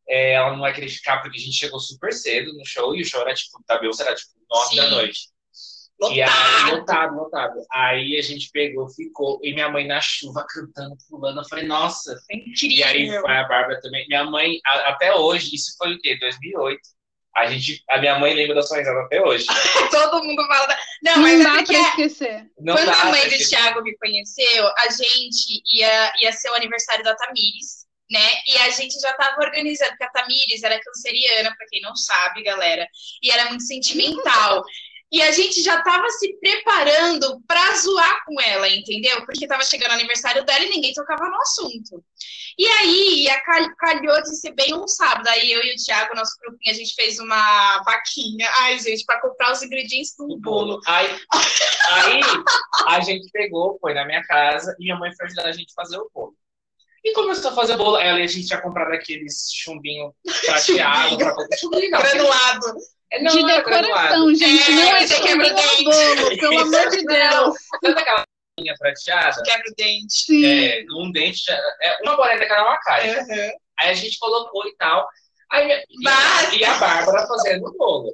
[0.07, 3.01] É, ela não vai querer ficar, porque a gente chegou super cedo no show e
[3.01, 5.29] o show era tipo, da Beyoncé era tipo nove da noite.
[5.99, 6.17] Lotado.
[6.17, 7.55] E aí, lotado, lotado.
[7.73, 11.41] Aí a gente pegou, ficou, e minha mãe na chuva cantando, pulando.
[11.41, 12.19] Eu falei, nossa.
[12.31, 12.77] Incrível.
[12.77, 14.07] E aí foi a Bárbara também.
[14.07, 16.19] Minha mãe, a, até hoje, isso foi o quê?
[16.21, 16.81] 2008.
[17.35, 19.45] A gente, a minha mãe lembra da sua risada até hoje.
[19.91, 20.67] Todo mundo fala.
[20.67, 20.79] Da...
[21.03, 22.47] Não, mas não é porque esquecer.
[22.59, 27.05] Não quando a mãe do Thiago me conheceu, a gente ia, ia ser o aniversário
[27.05, 28.27] da Tamires, né?
[28.47, 32.43] E a gente já estava organizando, porque a Tamires era canceriana, para quem não sabe,
[32.43, 32.89] galera,
[33.23, 34.65] e era muito sentimental.
[35.11, 39.25] E a gente já estava se preparando para zoar com ela, entendeu?
[39.25, 42.05] Porque estava chegando o aniversário dela e ninguém tocava no assunto.
[42.59, 43.41] E aí, a
[43.77, 45.29] calhou de ser bem um sábado.
[45.29, 48.51] Aí eu e o Thiago, nosso grupinho, a gente fez uma vaquinha.
[48.59, 50.81] Ai, gente, para comprar os ingredientes do bolo.
[50.87, 51.09] Aí,
[51.95, 52.21] aí
[52.89, 55.83] a gente pegou, foi na minha casa e minha mãe foi ajudar a gente a
[55.83, 56.35] fazer o bolo.
[57.05, 57.99] E começou a fazer bolo.
[57.99, 60.13] Ela e a gente tinha comprado aqueles chumbinho
[60.45, 61.17] prateado.
[61.17, 61.35] Pra...
[61.57, 62.75] Chumbinho, não, granulado.
[63.13, 64.71] É, não, de é decoração, gente.
[64.71, 65.85] É, não é quebra dente.
[65.85, 67.57] Bolo, pelo amor de Deus.
[67.85, 68.25] Sabe aquela
[68.59, 69.43] linha prateada?
[69.43, 70.25] Quebra o dente.
[70.25, 70.45] Sim.
[70.45, 73.21] É, um dente, já, é, uma bolinha daquela uma caixa.
[73.21, 73.51] Uhum.
[73.79, 75.07] Aí a gente colocou e tal.
[75.53, 78.13] Aí, e, a, e a Bárbara fazendo o bolo.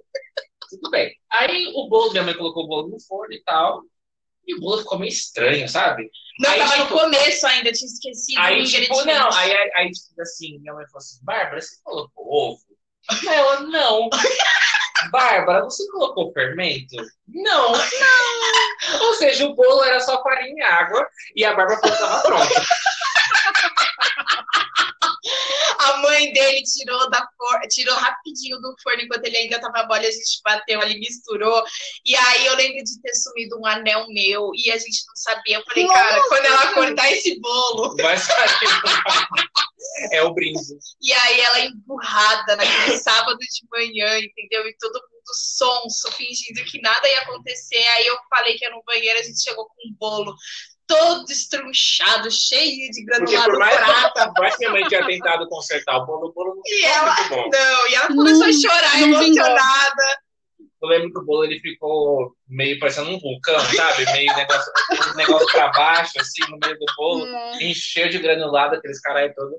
[0.69, 1.15] Tudo bem.
[1.31, 3.83] Aí o bolo, minha mãe colocou o bolo no forno e tal.
[4.47, 6.11] E o bolo ficou meio estranho, sabe?
[6.41, 8.41] Não, aí, tava tipo, no começo ainda, tinha esquecido.
[8.41, 12.27] Aí, tipo, não, aí, aí, aí, tipo, assim, minha mãe falou assim, Bárbara, você colocou
[12.27, 12.63] ovo?
[13.29, 14.09] Ela, não.
[15.11, 16.97] Bárbara, você colocou fermento?
[17.29, 17.73] Não.
[17.73, 19.07] Não.
[19.07, 22.23] Ou seja, o bolo era só farinha e água e a Bárbara falou que estava
[22.23, 22.67] pronta.
[25.79, 27.61] A mãe dele tirou da for...
[27.69, 31.65] tirou rapidinho do forno enquanto ele ainda tava mole, a gente bateu ali, misturou.
[32.05, 35.59] E aí eu lembro de ter sumido um anel meu e a gente não sabia.
[35.59, 37.97] Eu falei, Nossa, cara, quando ela cortar esse bolo.
[37.97, 38.49] Vai sair.
[40.13, 40.61] É o brinde.
[41.01, 44.67] E aí ela emburrada naquele sábado de manhã, entendeu?
[44.67, 47.85] E todo mundo sonso, fingindo que nada ia acontecer.
[47.97, 50.35] Aí eu falei que era no banheiro, a gente chegou com um bolo
[50.87, 54.33] todo estrunchado, cheio de granulado por mais prata.
[54.35, 57.17] Que, mais que a mãe tinha tentado consertar o bolo, o bolo não e ela,
[57.31, 60.23] Não, e ela começou não, a chorar, emocionada.
[60.83, 64.05] Eu lembro que o bolo ele ficou meio parecendo um vulcão, sabe?
[64.13, 64.73] Meio negócio,
[65.17, 67.25] negócio pra baixo, assim, no meio do bolo.
[67.25, 67.61] Hum.
[67.61, 69.59] Encheu de granulado, aqueles caras todos.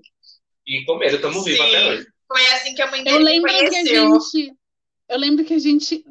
[0.68, 2.08] E comeram, estamos vivos até hoje.
[2.28, 3.82] Foi assim que a mãe dele eu lembro conheceu.
[3.82, 4.54] Que a gente,
[5.10, 6.04] eu lembro que a gente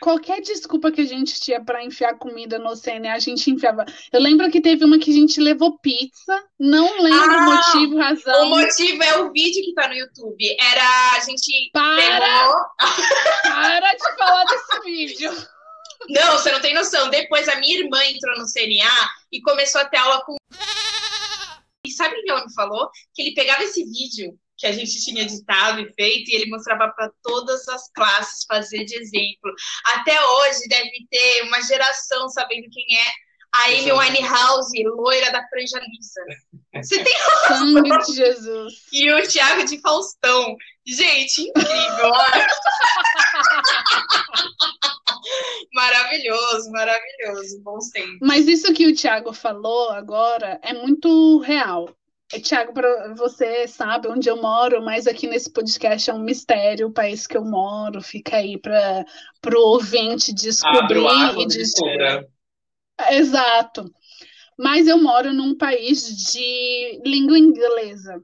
[0.00, 3.84] qualquer desculpa que a gente tinha para enfiar comida no CNA, a gente enfiava.
[4.12, 7.98] Eu lembro que teve uma que a gente levou pizza, não lembro ah, o motivo,
[7.98, 8.46] razão.
[8.46, 10.56] O motivo é o vídeo que tá no YouTube.
[10.60, 11.70] Era a gente.
[11.72, 11.98] Para!
[11.98, 12.54] Pegou...
[13.42, 15.32] Para de falar desse vídeo.
[16.08, 17.10] Não, você não tem noção.
[17.10, 20.36] Depois a minha irmã entrou no CNA e começou a ter aula com.
[21.86, 22.88] E sabe o que ela me falou?
[23.14, 26.90] Que ele pegava esse vídeo que a gente tinha editado e feito, e ele mostrava
[26.96, 29.52] para todas as classes fazer de exemplo.
[29.94, 33.04] Até hoje deve ter uma geração sabendo quem é
[33.56, 36.24] a Amy Winehouse, loira da franja lisa.
[36.82, 37.12] Você tem
[37.46, 38.72] Sangue de Jesus.
[38.90, 40.56] E o Thiago de Faustão.
[40.86, 42.10] Gente, incrível.
[45.74, 47.60] maravilhoso, maravilhoso.
[47.62, 48.18] Bons tempos.
[48.22, 51.94] Mas isso que o Thiago falou agora é muito real.
[52.42, 52.72] Tiago,
[53.16, 57.36] você sabe onde eu moro, mas aqui nesse podcast é um mistério o país que
[57.36, 58.00] eu moro.
[58.00, 59.04] Fica aí para
[59.54, 61.04] o ouvinte descobrir
[61.38, 62.26] e descobrir.
[63.10, 63.92] Exato.
[64.58, 68.22] Mas eu moro num país de língua inglesa.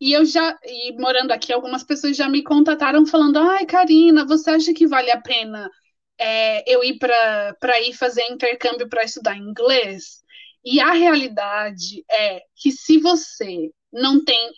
[0.00, 4.50] E eu já, e morando aqui, algumas pessoas já me contataram falando: ai, Karina, você
[4.50, 5.70] acha que vale a pena
[6.18, 10.23] é, eu ir para ir fazer intercâmbio para estudar inglês?
[10.64, 14.50] E a realidade é que se você não tem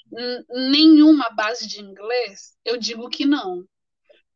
[0.51, 3.65] nenhuma base de inglês, eu digo que não.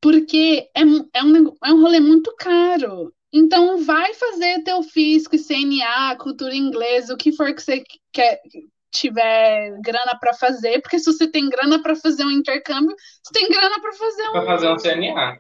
[0.01, 3.15] Porque é, é, um, é um rolê muito caro.
[3.33, 8.41] Então, vai fazer teu físico, CNA, cultura inglesa, o que for que você quer,
[8.91, 13.49] tiver grana para fazer, porque se você tem grana para fazer um intercâmbio, você tem
[13.49, 14.33] grana para fazer um.
[14.33, 15.39] Para fazer um CNA.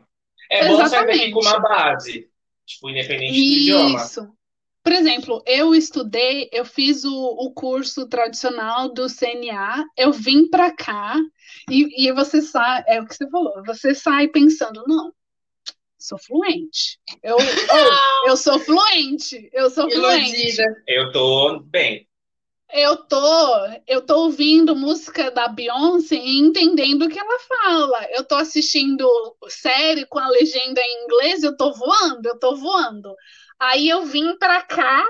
[0.51, 0.71] É Exatamente.
[0.71, 2.31] bom sair daqui com uma base,
[2.65, 3.55] tipo, independente Isso.
[3.55, 4.05] do idioma.
[4.05, 4.40] Isso.
[4.83, 10.75] Por exemplo, eu estudei, eu fiz o, o curso tradicional do CNA, eu vim para
[10.75, 11.17] cá
[11.69, 15.13] e, e você sai, é o que você falou, você sai pensando, não,
[16.01, 16.99] sou fluente.
[17.23, 17.37] Eu,
[18.25, 19.49] oh, eu sou fluente.
[19.53, 20.57] Eu sou fluente.
[20.89, 22.09] Eu tô bem.
[22.73, 28.07] Eu tô, eu tô ouvindo música da Beyoncé e entendendo o que ela fala.
[28.13, 29.09] Eu tô assistindo
[29.49, 33.13] série com a legenda em inglês, eu tô voando, eu tô voando.
[33.61, 35.05] Aí eu vim pra cá,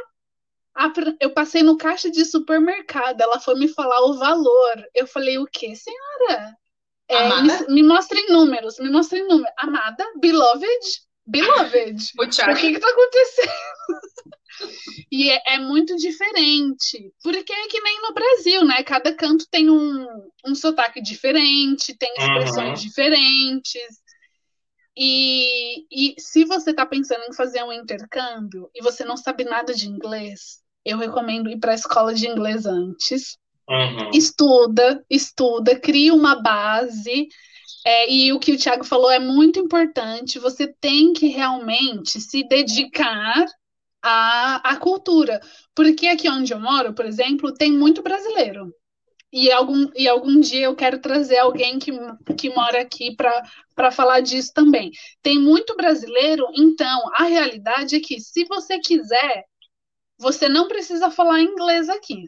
[1.20, 4.84] eu passei no caixa de supermercado, ela foi me falar o valor.
[4.92, 6.56] Eu falei, o que, senhora?
[7.08, 9.52] É, me, me mostrem números, me mostrem números.
[9.56, 11.96] Amada, beloved, beloved.
[12.18, 13.52] o, o que que tá acontecendo?
[15.12, 18.82] e é, é, muito diferente, porque é que nem no Brasil, né?
[18.82, 20.06] Cada canto tem um,
[20.46, 22.88] um sotaque diferente, tem expressões uhum.
[22.88, 24.00] diferentes.
[24.96, 29.72] E, e se você está pensando em fazer um intercâmbio e você não sabe nada
[29.72, 33.38] de inglês, eu recomendo ir para a escola de inglês antes
[33.70, 34.11] Uhum.
[34.12, 37.29] Estuda, estuda, cria uma base.
[37.87, 40.40] É, e o que o Thiago falou é muito importante.
[40.40, 43.46] Você tem que realmente se dedicar
[44.03, 45.40] à, à cultura.
[45.72, 48.74] Porque aqui onde eu moro, por exemplo, tem muito brasileiro.
[49.32, 51.92] E algum, e algum dia eu quero trazer alguém que,
[52.36, 54.90] que mora aqui para falar disso também.
[55.22, 59.44] Tem muito brasileiro, então a realidade é que se você quiser,
[60.18, 62.24] você não precisa falar inglês aqui.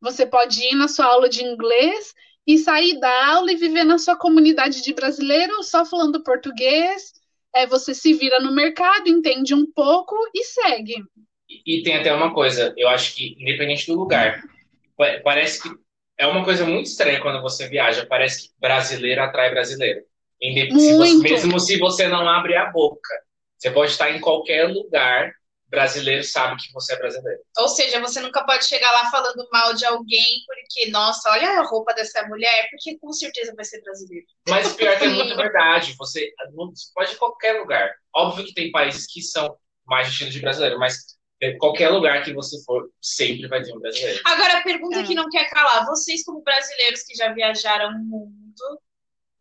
[0.00, 2.14] Você pode ir na sua aula de inglês
[2.46, 7.12] e sair da aula e viver na sua comunidade de brasileiros só falando português.
[7.54, 11.02] É, você se vira no mercado, entende um pouco e segue.
[11.48, 14.42] E, e tem até uma coisa, eu acho que independente do lugar,
[15.22, 15.83] parece que
[16.18, 18.06] é uma coisa muito estranha quando você viaja.
[18.06, 20.02] Parece que brasileiro atrai brasileiro.
[20.40, 23.14] Se você, mesmo se você não abre a boca.
[23.56, 25.32] Você pode estar em qualquer lugar
[25.74, 27.40] brasileiro sabe que você é brasileiro.
[27.58, 31.62] Ou seja, você nunca pode chegar lá falando mal de alguém porque, nossa, olha a
[31.64, 34.26] roupa dessa mulher, porque com certeza vai ser brasileiro.
[34.48, 35.94] Mas pior que é muito verdade.
[35.98, 36.32] Você
[36.94, 37.92] pode ir em qualquer lugar.
[38.14, 41.16] Óbvio que tem países que são mais estilo de brasileiro, mas
[41.58, 44.20] qualquer lugar que você for, sempre vai ter um brasileiro.
[44.24, 45.02] Agora, a pergunta é.
[45.02, 48.80] que não quer calar: vocês, como brasileiros que já viajaram o mundo,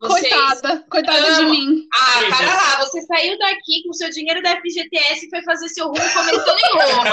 [0.04, 0.34] vocês...
[0.34, 1.88] Coitada, coitada de mim.
[1.94, 5.70] Ah, para lá, você saiu daqui com o seu dinheiro da FGTS e foi fazer
[5.70, 7.10] seu rumo começando em Roma.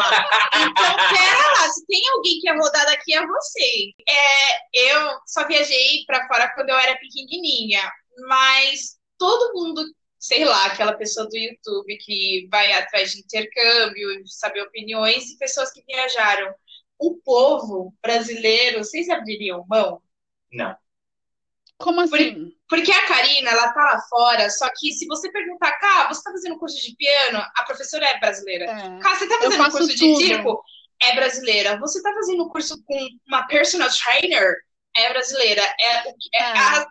[0.52, 3.92] Então, pera lá, se tem alguém que é rodado aqui, é você.
[4.08, 7.80] É, eu só viajei para fora quando eu era pequenininha,
[8.26, 9.84] mas todo mundo,
[10.20, 15.38] sei lá, aquela pessoa do YouTube que vai atrás de intercâmbio, de saber opiniões, e
[15.38, 16.54] pessoas que viajaram.
[16.98, 20.02] O povo brasileiro, vocês abririam mão?
[20.52, 20.76] Não.
[21.78, 22.52] Como assim?
[22.68, 26.30] Porque a Karina, ela tá lá fora, só que se você perguntar, Cá, você tá
[26.30, 27.42] fazendo curso de piano?
[27.56, 28.66] A professora é brasileira.
[28.66, 28.98] É.
[29.00, 30.18] Cá, você tá fazendo curso tudo.
[30.18, 30.62] de circo?
[31.02, 31.78] É brasileira.
[31.78, 34.54] Você tá fazendo curso com uma personal trainer?
[34.94, 35.62] É brasileira.
[35.80, 36.44] É, é, é.
[36.44, 36.86] A,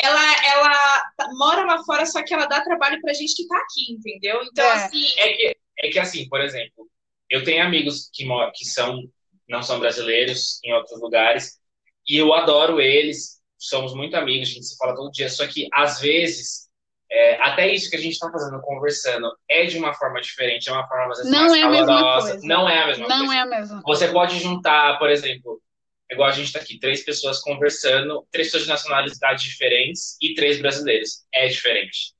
[0.00, 1.02] ela, ela
[1.38, 4.42] mora lá fora, só que ela dá trabalho pra gente que tá aqui, entendeu?
[4.44, 4.72] Então, é.
[4.72, 5.04] assim.
[5.18, 6.88] É que, é que, assim, por exemplo,
[7.30, 9.02] eu tenho amigos que, que são,
[9.48, 11.58] não são brasileiros em outros lugares,
[12.06, 15.68] e eu adoro eles somos muito amigos, a gente se fala todo dia, só que
[15.72, 16.68] às vezes,
[17.10, 20.72] é, até isso que a gente está fazendo, conversando, é de uma forma diferente, é
[20.72, 22.40] uma forma às vezes não mais é calorosa.
[22.42, 23.34] Não é a mesma não coisa.
[23.34, 25.60] é a mesma Você pode juntar, por exemplo,
[26.10, 30.34] é igual a gente tá aqui, três pessoas conversando, três pessoas de nacionalidades diferentes e
[30.34, 31.24] três brasileiros.
[31.32, 32.14] É diferente.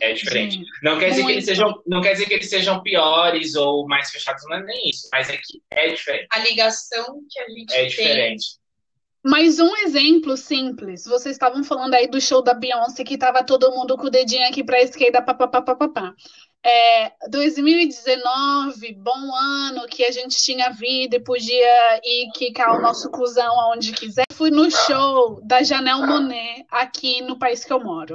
[0.00, 0.56] É diferente.
[0.56, 3.86] Sim, não quer dizer que eles sejam, não quer dizer que eles sejam piores ou
[3.86, 6.26] mais fechados, não é nem isso, mas é que é diferente.
[6.30, 7.88] A ligação que a gente É tem.
[7.88, 8.44] diferente.
[9.24, 13.70] Mas um exemplo simples, vocês estavam falando aí do show da Beyoncé, que tava todo
[13.70, 16.12] mundo com o dedinho aqui pra esquerda, papapá, papapá.
[16.64, 23.10] É, 2019, bom ano, que a gente tinha vida e podia ir quicar o nosso
[23.10, 24.24] cuzão aonde quiser.
[24.32, 28.14] Fui no show da Janelle Monáe aqui no país que eu moro.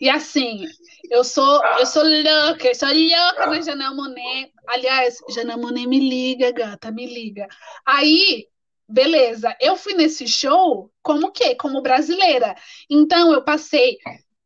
[0.00, 0.66] E assim,
[1.10, 4.52] eu sou, eu sou louca, eu sou louca da Janelle Monáe.
[4.68, 7.48] Aliás, Janelle Monáe me liga, gata, me liga.
[7.84, 8.46] Aí,
[8.88, 11.56] beleza, eu fui nesse show como o quê?
[11.56, 12.54] Como brasileira.
[12.88, 13.98] Então, eu passei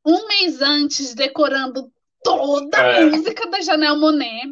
[0.02, 1.92] um mês antes decorando
[2.36, 3.04] toda a É.
[3.06, 4.42] música da Janelle Monáe.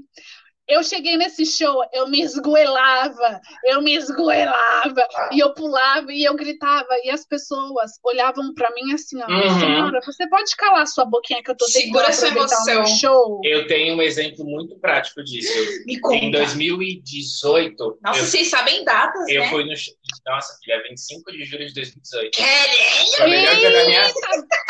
[0.69, 6.35] Eu cheguei nesse show, eu me esgoelava, eu me esgoelava, e eu pulava e eu
[6.35, 9.61] gritava, e as pessoas olhavam pra mim assim, ó, Uhum.
[9.61, 12.75] senhora, você pode calar sua boquinha que eu tô tentando Segura sua aproveitar o meu
[12.79, 12.97] emoção.
[12.97, 13.41] show?
[13.45, 15.53] Eu tenho um exemplo muito prático disso.
[15.87, 16.39] Me Em conta.
[16.39, 19.49] 2018, Nossa, eu, vocês sabem datas, eu né?
[19.51, 19.95] fui no show.
[20.27, 22.37] Nossa, filha, 25 de julho de 2018.
[22.37, 23.12] Caralho!
[23.17, 24.03] Foi o melhor dia da minha,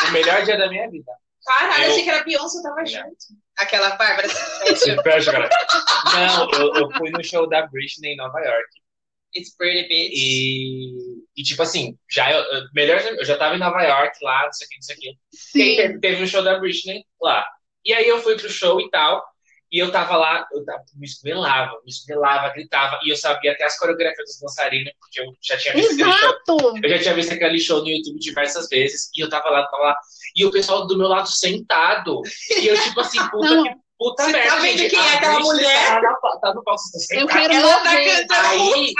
[0.07, 1.11] o melhor dia da minha vida.
[1.47, 3.17] Caralho, Eu- achei que era Beyoncé, eu tava junto.
[3.57, 4.27] Aquela Bárbara.
[5.31, 5.49] Cara.
[6.13, 8.67] Não, eu, eu fui no show da Britney em Nova York.
[9.35, 10.11] It's pretty bitch.
[10.13, 14.45] E, e tipo assim, já eu, eu- melhor, eu já tava em Nova York lá,
[14.45, 15.13] não sei o que, não sei o que.
[15.33, 15.75] Sim.
[15.75, 17.45] teve, teve um show da Britney lá.
[17.85, 19.23] E aí eu fui pro show e tal.
[19.69, 22.99] E eu tava lá, eu tava, me esbelava, me esbelava, gritava.
[23.03, 26.29] E eu sabia até as coreografias dos dançarinos, porque eu já tinha visto aquele show.
[26.29, 26.79] Exato!
[26.81, 29.09] Eu já tinha visto aquele show no YouTube diversas vezes.
[29.13, 29.97] E eu tava lá, tava lá.
[30.37, 32.21] E o pessoal do meu lado sentado.
[32.61, 33.63] E eu, tipo assim, puta Não.
[33.63, 34.49] que puta Você merda.
[34.51, 34.89] tá vendo gente.
[34.91, 35.87] quem é A aquela mulher?
[35.87, 38.93] Tá, na, tá no palco, Eu quero Ela tá cantando Aí-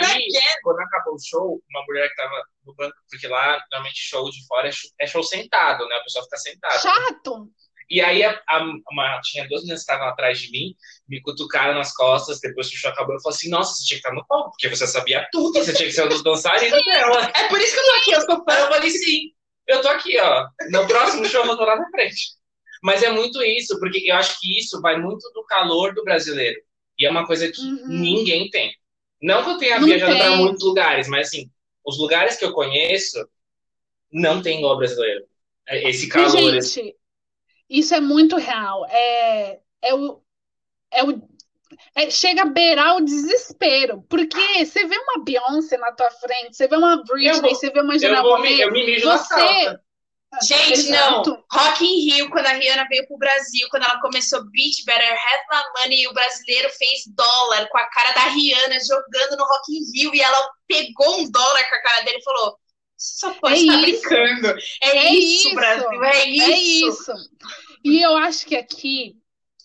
[0.00, 0.58] da aí- Guerra.
[0.62, 4.46] Quando acabou o show, uma mulher que tava no banco, porque lá, normalmente, show de
[4.46, 5.96] fora é show, é show sentado, né?
[5.96, 6.78] A pessoa fica sentada.
[6.78, 7.48] Chato!
[7.90, 10.74] E aí a, a- uma- tinha duas meninas que estavam atrás de mim,
[11.06, 14.00] me cutucaram nas costas, depois que o show acabou, eu falei assim, nossa, você tinha
[14.00, 16.82] que estar no palco, porque você sabia tudo, você tinha que ser um dos dançarinos
[16.82, 17.30] dela.
[17.34, 18.72] É por isso que eu tô aqui, eu sou Aí eu fã.
[18.72, 19.33] falei, sim,
[19.66, 20.46] eu tô aqui, ó.
[20.70, 22.32] No próximo show eu vou estar lá na frente.
[22.82, 26.60] Mas é muito isso, porque eu acho que isso vai muito do calor do brasileiro.
[26.98, 27.86] E é uma coisa que Uhum.
[27.88, 28.72] ninguém tem.
[29.22, 31.50] Não que eu tenha Não viajado para muitos lugares, mas assim,
[31.84, 33.26] os lugares que eu conheço
[34.12, 35.24] não tem igual brasileiro.
[35.66, 36.94] É Esse calor, gente,
[37.68, 38.86] isso é muito real.
[38.86, 40.20] É, é o,
[40.92, 41.28] é o,
[41.94, 44.02] é- chega a beirar o desespero.
[44.08, 47.80] Porque você vê uma Beyoncé na tua frente, você vê uma Britney, vou- você vê
[47.80, 49.34] uma eu, Janelle vou me, Monáe, eu me mijo na você...
[49.34, 49.80] calça.
[50.42, 51.20] Gente, não.
[51.22, 51.44] Exato.
[51.52, 55.44] Rock in Rio, quando a Rihanna veio pro Brasil, quando ela começou Beat Better Have
[55.48, 59.72] My Money, e o brasileiro fez dólar com a cara da Rihanna jogando no Rock
[59.72, 62.58] in Rio, e ela pegou um dólar com a cara dele e falou:
[62.98, 64.08] só pode É estar isso.
[64.08, 64.48] brincando.
[64.82, 65.54] É, É isso, isso.
[65.54, 66.42] Brasil, é isso.
[66.50, 67.12] É isso.
[67.84, 69.14] E eu acho que aqui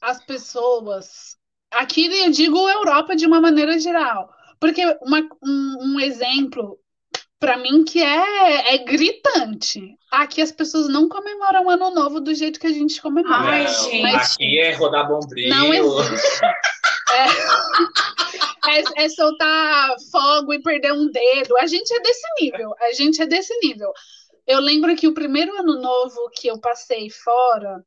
[0.01, 1.35] as pessoas,
[1.71, 4.29] aqui eu digo Europa de uma maneira geral,
[4.59, 6.77] porque uma- um, um exemplo
[7.39, 9.81] para mim que é, é gritante.
[10.11, 13.37] Aqui as pessoas não comemoram o ano novo do jeito que a gente comemora.
[13.51, 14.01] Ai, Não, gente.
[14.01, 15.49] Mas- Aqui é rodar bombril.
[15.49, 16.45] Não existe.
[17.11, 21.57] É, é- é soltar fogo e perder um dedo.
[21.59, 22.73] A gente é desse nível.
[22.79, 23.91] A gente é desse nível.
[24.45, 27.83] Eu lembro que o primeiro ano novo que eu passei fora,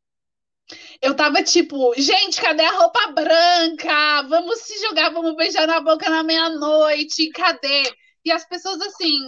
[1.01, 4.23] eu tava tipo, gente, cadê a roupa branca?
[4.29, 7.31] Vamos se jogar, vamos beijar na boca na meia-noite.
[7.31, 7.93] Cadê?
[8.25, 9.19] E as pessoas assim,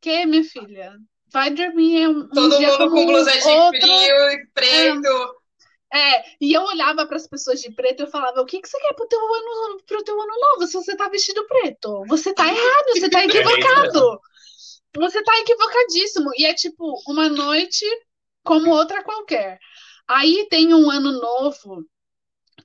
[0.00, 0.92] que, minha filha?
[1.30, 3.80] Vai dormir é um, Todo mundo com blusa de outro.
[3.80, 5.38] frio e preto.
[5.92, 8.68] É, e eu olhava para as pessoas de preto e eu falava: o que, que
[8.68, 12.04] você quer pro teu ano, pro teu ano novo se você tá vestido preto?
[12.08, 14.20] Você tá errado, você tá equivocado.
[14.96, 16.30] Você tá equivocadíssimo.
[16.36, 17.84] E é tipo uma noite
[18.42, 19.58] como outra qualquer.
[20.08, 21.84] Aí tem um ano novo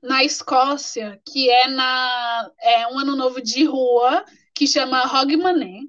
[0.01, 4.23] na Escócia, que é na é um ano novo de rua,
[4.56, 5.82] que chama Hogmanay.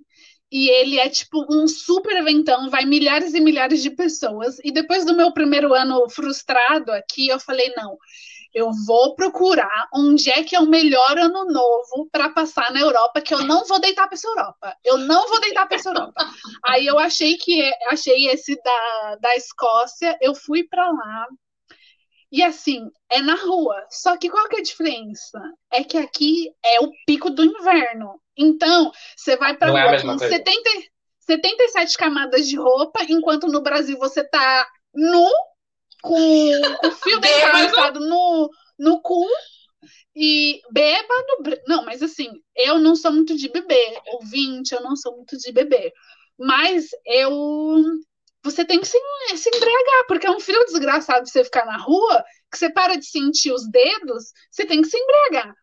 [0.51, 4.59] E ele é tipo um super eventão, vai milhares e milhares de pessoas.
[4.65, 7.99] E depois do meu primeiro ano frustrado aqui, eu falei: não,
[8.55, 13.21] eu vou procurar onde é que é o melhor ano novo para passar na Europa,
[13.21, 14.77] que eu não vou deitar para essa Europa.
[14.85, 16.25] Eu não vou deitar para essa Europa.
[16.65, 21.27] Aí eu achei que achei esse da, da Escócia, eu fui para lá.
[22.35, 23.81] E assim, é na rua.
[23.89, 25.41] Só que qual que é a diferença?
[25.73, 28.21] É que aqui é o pico do inverno.
[28.37, 30.35] Então, você vai pra Não é a rua mesma com coisa.
[30.35, 30.71] 70,
[31.21, 35.31] 77 camadas de roupa, enquanto no Brasil você tá nu,
[36.03, 39.25] com, com o fio dental no, no cu.
[40.17, 41.63] E bêbado.
[41.69, 43.97] Não, mas assim, eu não sou muito de beber.
[44.09, 45.93] Ouvinte, eu não sou muito de beber.
[46.37, 47.31] Mas eu.
[48.45, 48.99] Você tem que se,
[49.37, 53.07] se embriagar, porque é um frio desgraçado você ficar na rua, que você para de
[53.07, 55.55] sentir os dedos, você tem que se embriagar.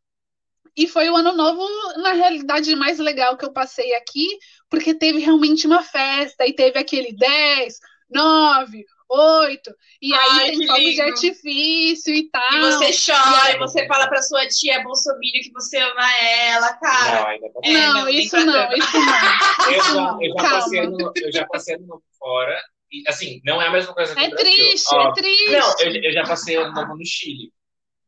[0.76, 1.68] E foi o ano novo,
[1.98, 4.28] na realidade, mais legal que eu passei aqui,
[4.70, 7.80] porque teve realmente uma festa, e teve aquele 10,
[8.10, 12.54] 9, 8, e aí Ai, tem que fogos de artifício e tal.
[12.54, 17.20] E você chora, e você fala pra sua tia Bolsominion que você ama ela, cara.
[17.22, 19.72] Não, ainda tá É, não, não, isso não, isso não.
[19.72, 20.60] Eu não, eu, já calma.
[20.60, 22.62] passei ano, eu já passei ano novo fora.
[22.92, 25.52] E, assim, não é a mesma coisa que É no triste, Ó, é triste.
[25.52, 27.52] Não, eu, eu já passei ano novo no Chile.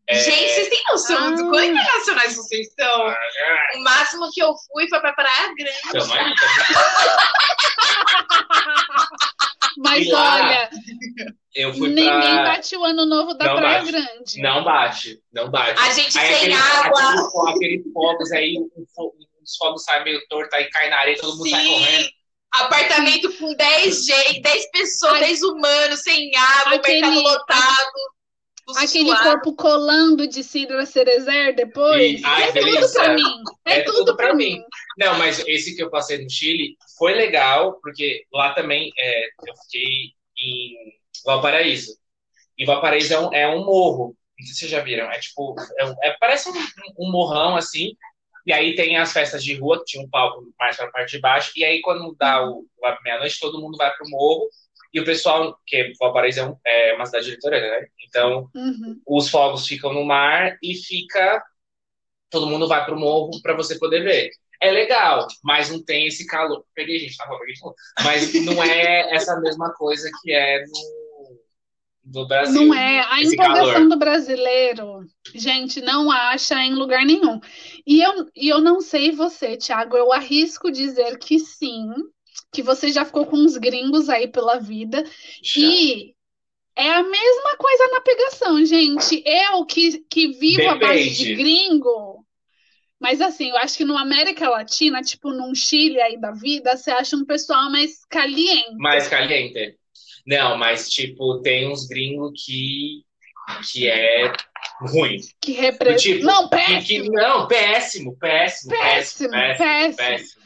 [0.06, 1.50] É, Gente, vocês têm noção do Ah.
[1.50, 3.08] quão internacionais vocês estão?
[3.08, 3.18] ah,
[3.76, 5.78] O máximo que eu fui foi pra Praia Grande.
[5.88, 6.48] então, aí, tá
[9.78, 10.70] Mas lá, olha,
[11.56, 12.44] Eu fui ninguém pra.
[12.44, 13.92] bate o ano novo da Não Praia bate.
[13.92, 14.42] Grande.
[14.42, 15.80] Não bate, não bate.
[15.82, 17.00] A gente Aí sem aquele, água.
[17.02, 18.56] Aquele, fo- aquele fogos aí,
[19.44, 22.04] os fogos saem meio torto, aí cai na areia, todo mundo sai correndo.
[22.06, 22.10] Sim.
[22.56, 25.20] Apartamento com 10 gente, 10 pessoas, Ai.
[25.22, 28.13] 10 humanos, sem água, Aquele- mercado lotado.
[28.78, 29.24] Aquele suado.
[29.24, 32.22] corpo colando de Cidra Cerezer depois.
[32.22, 33.24] E- ai, é tudo pra mim.
[33.66, 34.56] É, É tudo, tudo pra mim.
[34.58, 34.64] mim.
[34.98, 39.54] Não, mas esse que eu passei no Chile foi legal, porque lá também é, eu
[39.66, 40.76] fiquei em
[41.26, 41.98] Valparaíso.
[42.58, 44.16] E Valparaíso é um, é um morro.
[44.40, 45.12] Não sei se vocês já viram.
[45.12, 46.54] É tipo, é é- parece um,
[47.00, 47.96] um morrão assim.
[48.46, 51.20] E aí tem as festas de rua, que tinha um palco mais pra parte de
[51.20, 51.52] baixo.
[51.56, 54.48] E aí quando dá o a meia-noite, todo mundo vai pro morro.
[54.94, 57.88] E o pessoal, que Valparaíso é, um- é uma cidade litorânea, né?
[58.14, 59.02] Então Uhum.
[59.08, 61.44] os fogos ficam no mar e fica.
[62.30, 64.30] Todo mundo vai pro morro para você poder ver.
[64.62, 66.64] É legal, mas não tem esse calor.
[66.74, 67.56] Peguei, gente, tá bom, peguei.
[68.04, 72.66] Mas não é essa mesma coisa que é no, no Brasil.
[72.66, 73.02] Não é.
[73.10, 75.06] A empolgação do brasileiro,
[75.36, 77.42] gente, não acha em lugar nenhum.
[77.86, 81.90] E eu, e eu não sei você, Thiago, eu arrisco dizer que sim,
[82.52, 85.04] que você já ficou com uns gringos aí pela vida.
[85.44, 85.62] Já.
[85.62, 86.13] E
[86.76, 89.24] é a mesma coisa na pegação, gente.
[89.26, 91.36] Eu que, que vivo à base de Depende.
[91.36, 92.26] gringo.
[93.00, 96.90] Mas assim, eu acho que no América Latina, tipo num Chile aí da vida, você
[96.90, 98.76] acha um pessoal mais caliente.
[98.78, 99.78] Mais caliente.
[100.26, 103.04] Não, mas tipo, tem uns gringos que,
[103.72, 104.32] que é
[104.80, 105.18] ruim.
[105.42, 106.02] Que representa.
[106.02, 106.86] tipo, Não, péssimo.
[106.86, 109.98] que- não, péssimo, péssimo, Péssimo, péssimo, péssimo.
[109.98, 110.44] péssimo.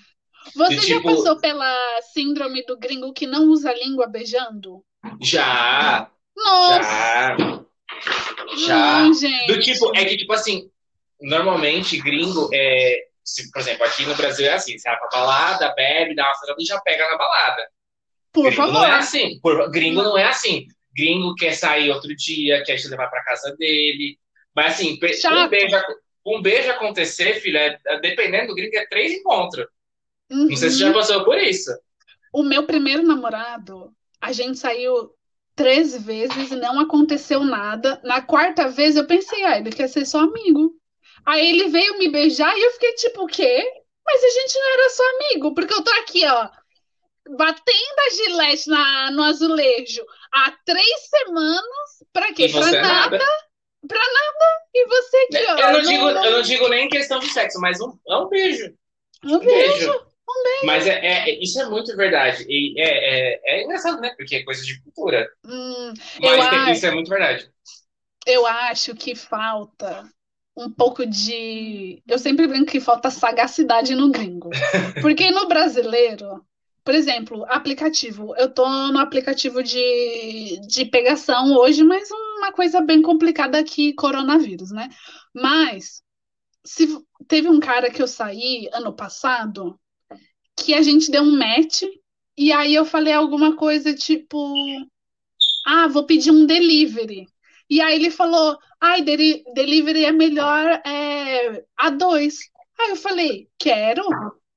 [0.55, 4.83] Você Do já tipo- passou pela síndrome do gringo que não usa a língua beijando?
[5.21, 7.37] Já, Nossa, já,
[8.67, 8.99] já.
[8.99, 9.47] não, gente.
[9.47, 10.69] Do tipo, é que, tipo assim,
[11.21, 13.07] normalmente gringo é.
[13.23, 16.35] Se, por exemplo, aqui no Brasil é assim: você vai pra balada, bebe, dá uma
[16.35, 17.67] furada e já pega na balada.
[18.31, 18.73] Por gringo favor.
[18.73, 19.39] não é assim.
[19.41, 20.67] Por- gringo não é assim.
[20.95, 24.17] Gringo quer sair outro dia, quer te levar pra casa dele.
[24.55, 25.45] Mas assim, Chato.
[25.45, 25.75] um beijo,
[26.25, 29.67] um beijo acontecer, filho, é, é- dependendo do gringo, é três encontros.
[30.29, 30.89] Não sei se Uhum.
[30.89, 31.71] já passou por isso.
[32.33, 35.11] O meu primeiro namorado, a gente saiu
[35.57, 37.99] três vezes e não aconteceu nada.
[38.03, 40.71] Na quarta vez eu pensei, ah, ele quer ser só amigo.
[41.25, 43.65] Aí ele veio me beijar e eu fiquei tipo, o quê?
[44.05, 46.47] Mas a gente não era só amigo, porque eu tô aqui, ó,
[47.35, 52.03] batendo a gilete na, no azulejo há três semanas.
[52.13, 52.47] Pra quê?
[52.47, 53.17] Pra é nada.
[53.17, 53.25] nada.
[53.87, 54.45] Pra nada.
[54.73, 55.57] E você aqui, ó.
[55.57, 58.73] Eu não, digo, eu não digo nem questão de sexo, mas um, é um beijo.
[59.25, 59.73] Um Um beijo.
[59.73, 60.06] beijo.
[60.63, 60.93] Mas é,
[61.29, 62.45] é- isso é muito verdade.
[62.49, 64.13] E é, é, é engraçado, né?
[64.17, 65.29] Porque é coisa de cultura.
[65.43, 67.49] Hum, Mas tem- acho, isso é muito verdade.
[68.25, 70.09] eu acho que falta
[70.55, 72.01] um pouco de.
[72.07, 74.57] Eu sempre brinco que falta sagacidade no gringo.
[74.99, 76.45] Porque no brasileiro,
[76.83, 78.35] por exemplo, aplicativo.
[78.37, 84.71] Eu tô no aplicativo de, de pegação hoje, mas uma coisa bem complicada aqui, coronavírus,
[84.71, 84.89] né?
[85.33, 86.01] Mas
[86.65, 86.87] se
[87.27, 89.79] teve um cara que eu saí ano passado
[90.57, 91.83] que a gente deu um match
[92.37, 94.37] e aí eu falei alguma coisa tipo,
[95.65, 97.27] ah, vou pedir um delivery.
[97.69, 102.37] E aí ele falou, ai, deli- delivery é melhor é, a dois.
[102.79, 104.03] Aí eu falei, quero,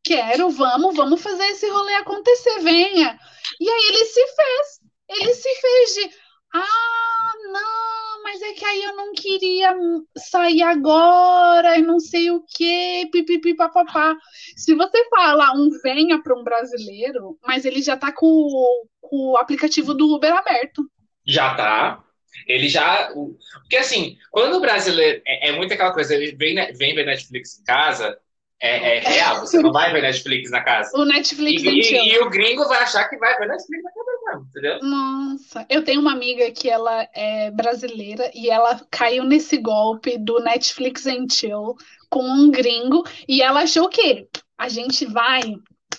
[0.04, 3.18] quero, vamos, vamos fazer esse rolê acontecer, venha.
[3.60, 6.10] E aí ele se fez, ele se fez de,
[6.54, 9.74] ah, não, mas é que aí eu não queria
[10.16, 14.16] sair agora e não sei o quê, pipipi, papapá.
[14.56, 19.16] Se você fala um venha para um brasileiro, mas ele já tá com, o- com
[19.32, 20.82] o aplicativo do Uber aberto.
[21.26, 22.04] Já tá.
[22.46, 23.12] Ele já.
[23.60, 25.20] Porque assim, quando o brasileiro.
[25.26, 28.18] É, é muito aquela coisa, ele vem, ne- vem ver Netflix em casa,
[28.60, 29.40] é, é real.
[29.40, 30.90] Você não vai ver Netflix na casa.
[30.98, 32.08] O E, Netflix em e- Chile.
[32.12, 34.78] e o gringo vai achar que vai ver Netflix na casa mesmo, entendeu?
[34.82, 40.40] Nossa, eu tenho uma amiga que ela é brasileira e ela caiu nesse golpe do
[40.40, 41.76] Netflix and Chill
[42.08, 44.28] com um gringo e ela achou que
[44.58, 45.40] a gente vai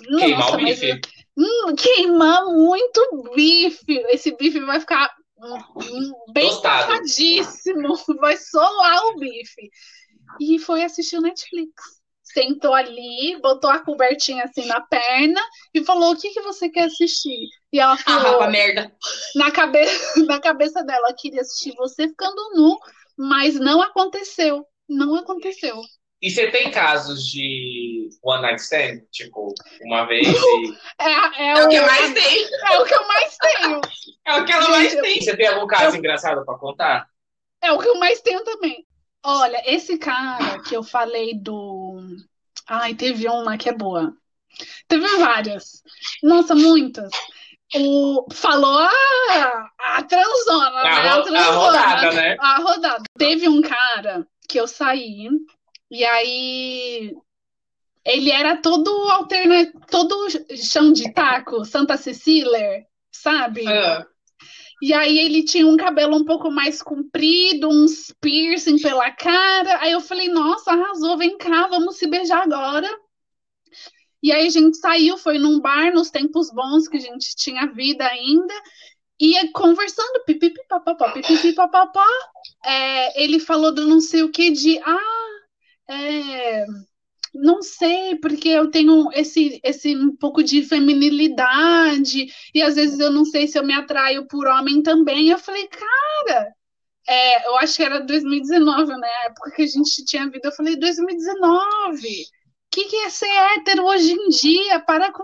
[0.07, 1.01] Queimar nossa, o mas bife.
[1.37, 4.03] hum, queimar muito bife.
[4.09, 5.13] Esse bife vai ficar
[6.33, 9.69] bem tostadíssimo, vai solar o bife.
[10.39, 12.00] E foi assistir o Netflix.
[12.33, 15.41] Sentou ali, botou a cobertinha assim na perna
[15.73, 17.47] e falou: O que, que você quer assistir?
[17.71, 18.91] E ela Ah, falou: rapa merda.
[19.35, 19.79] na, cabe...
[20.27, 22.77] na cabeça dela, ela queria assistir você ficando nu,
[23.17, 24.65] mas não aconteceu.
[24.89, 25.81] Não aconteceu.
[26.21, 29.01] E você tem casos de one night stand?
[29.11, 30.77] Tipo, uma vez e.
[30.99, 32.45] É, é, É o que o, mais tem.
[32.71, 33.81] é o que eu mais tenho.
[34.25, 35.19] É o que ela mais tem.
[35.21, 37.07] Você tem algum caso engraçado pra contar?
[37.61, 38.85] É o que eu mais tenho também.
[39.23, 41.80] Olha, esse cara que eu falei do.
[42.73, 44.13] Ai, teve uma que é boa.
[44.87, 45.83] Teve várias.
[46.23, 47.11] Nossa, muitas.
[47.75, 48.25] O...
[48.31, 50.89] Falou a, a transona, né?
[50.89, 51.51] A, ro- a transona.
[51.51, 52.37] rodada, né?
[52.39, 53.03] A rodada.
[53.17, 55.27] Teve um cara que eu saí,
[55.89, 57.13] e aí
[58.05, 59.69] ele era todo alterna...
[59.89, 63.67] todo chão de taco, Santa Cecília, sabe?
[63.67, 64.05] Ah,
[64.81, 69.79] E aí ele tinha um cabelo um pouco mais comprido, uns piercing pela cara.
[69.79, 72.89] Aí eu falei, nossa, arrasou, vem cá, vamos se beijar agora.
[74.23, 77.67] E aí a gente saiu, foi num bar nos tempos bons que a gente tinha
[77.67, 78.53] vida ainda.
[79.19, 82.07] E conversando, pipipi, papapá, pipipi, papapá.
[82.65, 85.39] É, ele falou do não sei o que de, ah,
[85.89, 86.65] é,
[87.33, 93.11] não sei, porque eu tenho esse, esse um pouco de feminilidade e às vezes eu
[93.11, 95.29] não sei se eu me atraio por homem também.
[95.29, 96.53] Eu falei, cara,
[97.07, 99.07] é, eu acho que era 2019, né?
[99.07, 100.49] A época que a gente tinha vida.
[100.49, 102.07] Eu falei, 2019.
[102.07, 104.79] O que, que é ser hétero hoje em dia?
[104.79, 105.23] Para com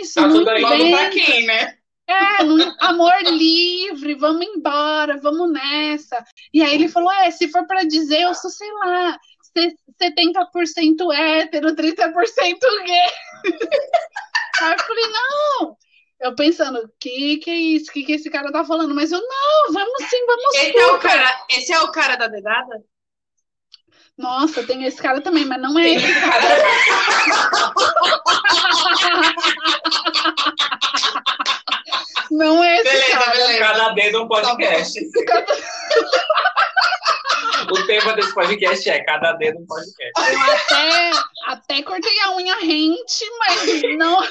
[0.00, 0.14] isso.
[0.14, 0.90] Tá tudo aí.
[0.90, 1.78] pra quem, né?
[2.06, 6.22] É, não- amor livre, vamos embora, vamos nessa.
[6.52, 9.18] E aí ele falou: é, se for para dizer, eu sou, sei lá,
[9.56, 13.10] 70% hétero, 30% gay.
[14.62, 15.76] Aí eu falei: não.
[16.20, 17.90] Eu pensando, que que é isso?
[17.92, 18.94] Que que esse cara tá falando?
[18.94, 22.28] Mas eu, não, vamos sim, vamos Esse é o cara, esse é o cara da
[22.28, 22.80] dedada?
[24.16, 26.06] Nossa, tem esse cara também, mas não é Tem esse.
[26.06, 26.44] esse cara.
[32.30, 33.30] Não é esse Beleza, cara.
[33.32, 33.58] beleza.
[33.58, 35.00] Cada dedo um podcast.
[37.72, 40.12] O tema desse podcast é cada dedo um podcast.
[40.32, 41.10] Eu até,
[41.46, 44.22] até cortei a unha rente, mas não.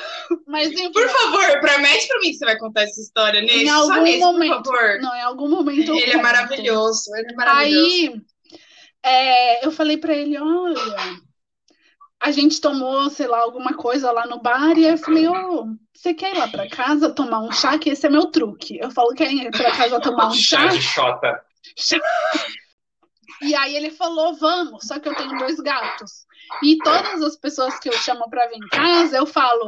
[0.48, 3.70] Mas enfim, Por favor, promete pra mim que você vai contar essa história nesse, Em
[3.70, 4.64] algum nesse, momento.
[4.64, 5.00] por favor.
[5.02, 7.86] Não, em algum momento eu Ele é maravilhoso, ele é maravilhoso.
[7.86, 8.22] Aí
[9.04, 11.20] é, eu falei pra ele, olha,
[12.20, 15.66] a gente tomou, sei lá, alguma coisa lá no bar, e aí eu falei, ô,
[15.94, 17.78] você quer ir lá pra casa tomar um chá?
[17.80, 18.78] Que esse é meu truque.
[18.80, 20.68] Eu falo, quer ir pra casa tomar um Chá chá?
[20.68, 21.42] de xota.
[23.42, 26.26] E aí ele falou, vamos, só que eu tenho dois gatos.
[26.62, 29.66] E todas as pessoas que eu chamo pra vir em casa, eu falo,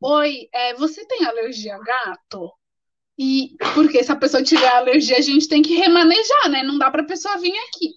[0.00, 2.52] oi, é, você tem alergia a gato?
[3.18, 6.62] E porque se a pessoa tiver alergia, a gente tem que remanejar, né?
[6.62, 7.94] Não dá pra pessoa vir aqui.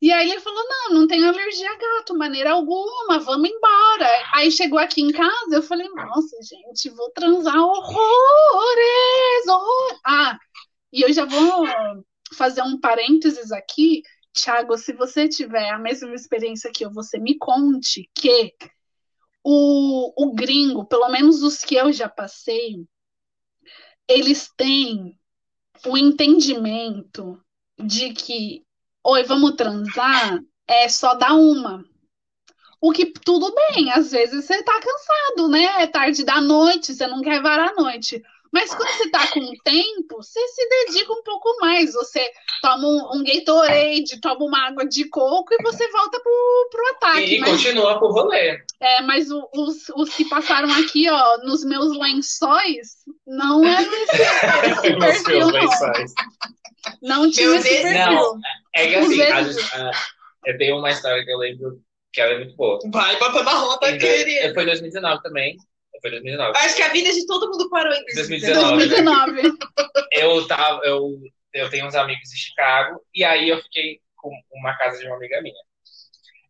[0.00, 4.08] E aí ele falou, não, não tenho alergia a gato, maneira alguma, vamos embora.
[4.34, 10.00] Aí chegou aqui em casa, eu falei, nossa, gente, vou transar horrores, horrores.
[10.04, 10.36] Ah,
[10.92, 11.66] e eu já vou
[12.36, 14.02] fazer um parênteses aqui,
[14.32, 18.54] Thiago, se você tiver a mesma experiência que eu, você me conte que
[19.44, 22.86] o, o gringo, pelo menos os que eu já passei,
[24.08, 25.18] eles têm
[25.86, 27.42] o entendimento
[27.78, 28.64] de que,
[29.04, 31.84] oi, vamos transar, é só dar uma.
[32.80, 35.82] O que tudo bem, às vezes você tá cansado, né?
[35.82, 38.22] É tarde da noite, você não quer varar a noite.
[38.52, 41.94] Mas quando você tá com tempo, você se dedica um pouco mais.
[41.94, 42.30] Você
[42.60, 47.36] toma um, um Gatorade, toma uma água de coco e você volta pro, pro ataque.
[47.36, 48.58] E Mas, continua pro rolê.
[48.80, 52.96] é, mas o- os, os que passaram aqui, ó, nos meus lençóis,
[53.26, 53.90] não é esse,
[54.86, 55.46] esse Nos perfil, não.
[55.48, 56.12] lençóis.
[57.00, 57.94] Não tinha esse perfil.
[58.12, 58.38] Não,
[58.74, 59.90] É que assim, às vezes- vezes, ah,
[60.46, 61.80] eu tenho uma história que eu lembro
[62.12, 62.78] que ela é muito boa.
[62.92, 64.52] Vai botando a rota, Em dois- querida.
[64.54, 65.56] Foi 2019 também.
[66.02, 66.58] Foi 2019.
[66.58, 68.88] Acho que a vida de todo mundo parou em 2019.
[68.88, 69.58] 2019.
[70.12, 71.18] Eu tava, eu,
[71.54, 75.16] eu tenho uns amigos em Chicago e aí eu fiquei com uma casa de uma
[75.16, 75.54] amiga minha.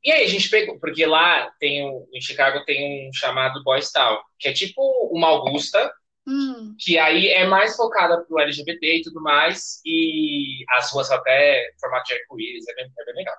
[0.05, 3.93] E aí a gente pegou, porque lá tem um, em Chicago tem um chamado Boys
[3.93, 4.83] Town, que é tipo
[5.13, 5.93] uma Augusta,
[6.27, 11.17] Hum, que aí é mais focada pro LGBT e tudo mais, e as ruas são
[11.17, 13.37] até formato de arco-íris, é bem, é bem legal.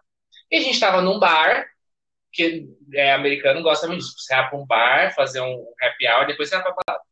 [0.51, 1.65] E a gente tava num bar,
[2.33, 4.15] que é americano, gosta muito disso.
[4.17, 7.03] Você vai pra um bar, fazer um happy hour, depois você vai pra balada.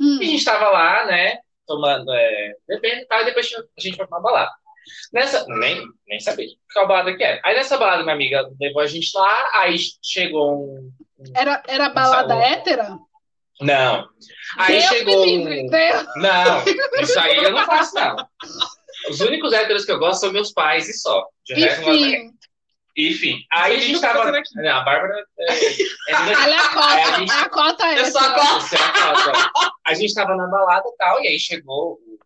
[0.00, 0.18] hum.
[0.20, 3.96] E a gente tava lá, né, tomando, é, bebendo e tal, e depois a gente
[3.96, 4.52] foi pra uma balada.
[5.12, 7.40] Nessa, nem, nem sabia qual balada que era.
[7.44, 10.90] Aí nessa balada, minha amiga levou a gente lá, aí chegou um.
[11.34, 12.42] Era, era balada salão.
[12.42, 12.98] hétera?
[13.60, 14.08] Não.
[14.56, 15.20] Aí Deus chegou.
[15.20, 16.06] um- livre, Deus.
[16.16, 16.64] Não,
[17.02, 18.16] isso aí eu não faço, não.
[19.10, 21.26] Os únicos héteros que eu gosto são meus pais e só.
[21.44, 21.54] De.
[21.66, 22.30] Enfim,
[23.00, 24.18] Enfim, aí a gente estão tava.
[24.24, 24.54] fazendo aqui?
[24.56, 27.84] Não, a Bárbara é, é ela é a Aí a cota, gente- é a cota
[27.84, 28.10] Eu hétera.
[28.10, 28.76] sou a cota.
[28.76, 29.50] É a cota.
[29.86, 32.18] A gente tava na balada e tal, e aí chegou o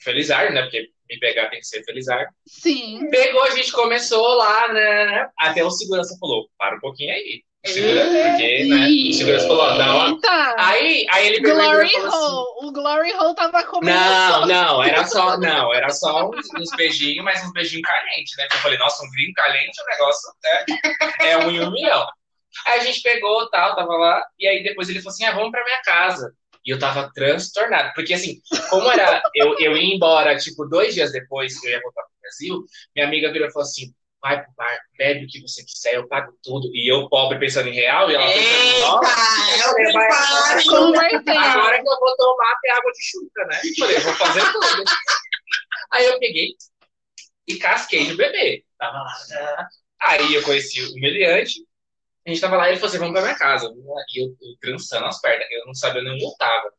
[0.00, 0.62] Felizardo, né?
[0.62, 2.32] Porque me pegar tem que ser Felizardo.
[2.46, 3.08] Sim.
[3.10, 5.28] Pegou, a gente começou lá, né?
[5.38, 7.42] Até o segurança falou: para um pouquinho aí.
[7.64, 8.88] Segura, porque, né?
[8.88, 10.08] O segurança falou: ó, dá uma.
[10.08, 10.54] Eita.
[10.58, 12.46] Aí, aí ele pegou e Glory falou assim, Hole.
[12.66, 13.98] O Glory Hole tava comendo.
[14.00, 18.48] Não, não, era só, não, era só uns, uns beijinhos, mas uns beijinhos calientes, né?
[18.48, 22.04] Que eu falei, nossa, um vinho caliente, o negócio é, é um em um milhão.
[22.66, 25.52] Aí a gente pegou, tal, tava lá, e aí depois ele falou assim, ah, vamos
[25.52, 26.34] pra minha casa.
[26.66, 28.40] E eu tava transtornado, porque assim,
[28.70, 32.20] como era, eu, eu ia embora, tipo, dois dias depois que eu ia voltar pro
[32.20, 33.92] Brasil, minha amiga virou e falou assim,
[34.22, 36.70] vai pro bar, bebe o que você quiser, eu pago tudo.
[36.72, 40.64] E eu, pobre, pensando em real, e ela pensando, nossa, Eita, é o preparo.
[40.64, 41.38] Convertendo.
[41.38, 43.60] Agora que eu vou tomar até água de chuca, né?
[43.78, 44.84] Falei, vou fazer tudo.
[45.90, 46.54] Aí eu peguei
[47.48, 48.64] e casquei no bebê.
[48.78, 49.68] Tava lá.
[50.00, 51.66] Aí eu conheci o meliante.
[52.24, 53.66] A gente tava lá e ele falou assim: vamos pra minha casa.
[53.66, 56.72] E eu, eu trançando as pernas, eu não sabia nem onde eu tava.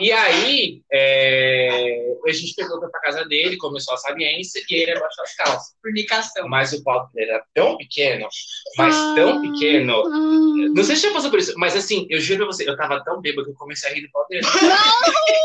[0.00, 5.24] E aí, é, a gente pegou pra casa dele, começou a saliência e ele abaixou
[5.24, 5.74] as calças.
[5.82, 6.48] Fornicação.
[6.48, 8.26] Mas o pau dele era tão pequeno,
[8.78, 10.02] mas tão pequeno.
[10.74, 13.04] Não sei se já passou por isso, mas assim, eu juro pra você, eu tava
[13.04, 14.46] tão bêbado que eu comecei a rir do pau dele.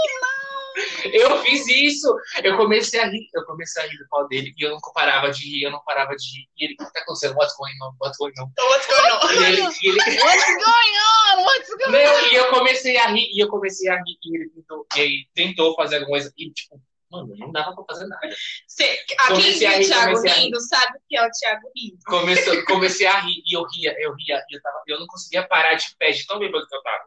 [1.16, 2.14] Eu fiz isso.
[2.44, 5.32] Eu comecei a rir, eu comecei a rir do pau dele e eu não parava
[5.32, 6.48] de rir, eu não parava de rir.
[6.58, 7.36] E ele, o que tá acontecendo?
[7.36, 7.96] What's going on?
[8.02, 8.52] What's going on?
[8.58, 9.34] What's going on?
[9.34, 11.44] E ele, e ele What's going on?
[11.46, 14.50] What's going não, e eu comecei a rir, e eu comecei a rir, e ele
[14.50, 18.28] tentou, e aí tentou fazer alguma coisa, e tipo, mano, não dava pra fazer nada.
[18.68, 18.84] Cê,
[19.20, 21.32] a quem Comecei a viu o rir, Thiago comecei rindo sabe o que é o
[21.32, 21.98] Thiago rindo.
[22.06, 25.48] Começou, comecei a rir, e eu ria, eu ria, e eu, tava, eu não conseguia
[25.48, 27.06] parar de pé, de tão bêbado que eu tava.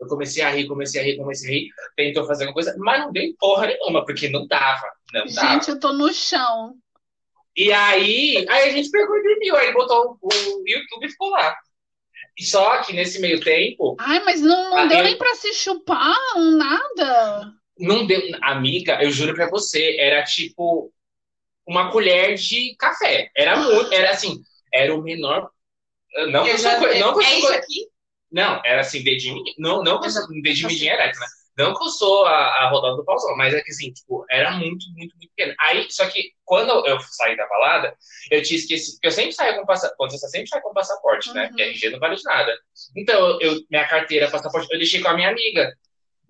[0.00, 3.00] Eu comecei a rir, comecei a rir, comecei a rir, tentou fazer alguma coisa, mas
[3.00, 5.54] não deu porra nenhuma, porque não dava, não dava.
[5.54, 6.74] Gente, eu tô no chão.
[7.56, 11.30] E aí, aí a gente pegou e dormiu, aí botou o, o YouTube e ficou
[11.30, 11.56] lá.
[12.38, 15.34] E Só que nesse meio tempo, Ai, mas não, não Ah, deu eu- nem pra
[15.34, 17.52] se chupar, um nada.
[17.78, 18.20] não deu.
[18.42, 20.92] Amiga, eu juro pra você, era tipo
[21.66, 23.30] uma colher de café.
[23.36, 24.40] Era muito, era assim,
[24.72, 25.50] era o menor.
[26.30, 27.88] Não, Eu já- não, eu é isso aqui?
[28.30, 29.42] Não, era assim, dedinho.
[29.58, 31.26] Não, não que eu sou dedinho midinho ereto, né?
[31.56, 34.52] Não que eu sou a, a rodada do pauzão, mas é que assim, tipo, era
[34.52, 35.54] muito, muito, muito pequeno.
[35.58, 37.92] Aí, só que quando eu, eu saí da balada,
[38.30, 41.42] eu tinha esquecido, porque eu sempre saio com passaporte, você sempre sai com passaporte, né?
[41.42, 41.48] Uhum.
[41.48, 42.56] Porque RG não vale de nada.
[42.96, 45.72] Então, eu, minha carteira, passaporte, eu deixei com a minha amiga.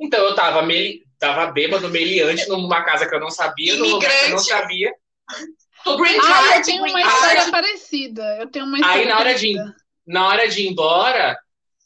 [0.01, 4.11] Então, eu tava, meli, tava bêbado, meliante, numa casa que eu não sabia, num lugar
[4.11, 4.91] que eu não sabia.
[5.85, 8.37] Green Ah, eu tenho uma história parecida.
[8.41, 9.77] Eu tenho uma história Aí, na hora de- parecida.
[10.07, 11.39] Na hora de ir embora,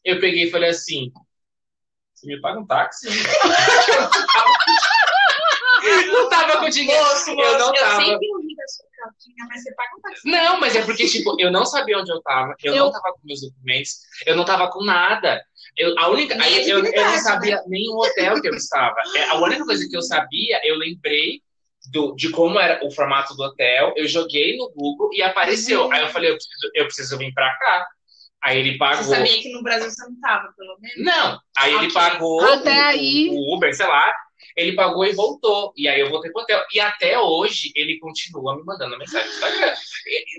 [0.05, 1.11] eu peguei e falei assim:
[2.15, 3.09] você me paga um táxi?
[6.13, 7.03] não tava com dinheiro.
[7.05, 8.05] Moço, Eu moço, não eu tava.
[8.05, 8.87] sempre da sua
[9.49, 10.31] mas você paga um táxi.
[10.31, 13.13] Não, mas é porque, tipo, eu não sabia onde eu tava, eu, Eu- não tava
[13.15, 13.91] com meus documentos,
[14.27, 15.43] eu não tava com nada.
[15.77, 18.97] Eu, a única, aí, eu, eu não dignidade, sabia nem o hotel que eu estava.
[19.17, 21.41] É, a única coisa que eu sabia, eu lembrei
[21.91, 25.87] do, de como era o formato do hotel, eu joguei no Google e apareceu.
[25.87, 25.93] Uhum.
[25.93, 27.87] Aí eu falei, eu preciso, eu preciso vir pra cá.
[28.45, 29.05] Aí ele Você pagou.
[29.05, 30.99] sabia que no Brasil você não tava, pelo menos?
[31.05, 31.93] Não, aí ele Ok.
[31.95, 34.13] pagou Até o, aí- o Uber, sei lá,
[34.57, 35.73] ele pagou e voltou.
[35.77, 36.63] E aí eu voltei pro hotel.
[36.75, 39.73] E até hoje ele continua me mandando mensagem no Instagram.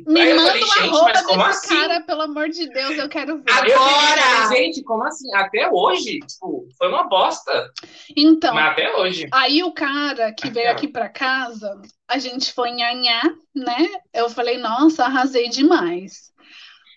[0.06, 1.68] Me aí eu manda falei, arroba mas como assim?
[1.70, 3.50] cara, pelo amor de Deus, eu quero ver.
[3.50, 4.22] Eu fiquei Agora!
[4.22, 5.34] pensando, gente, como assim?
[5.34, 7.72] Até hoje, tipo, foi uma bosta.
[8.16, 9.28] Então, Mas até hoje.
[9.32, 13.24] aí o cara que veio aqui pra casa, a gente foi nhanhar,
[13.56, 13.88] né?
[14.14, 16.33] Eu falei, nossa, arrasei demais.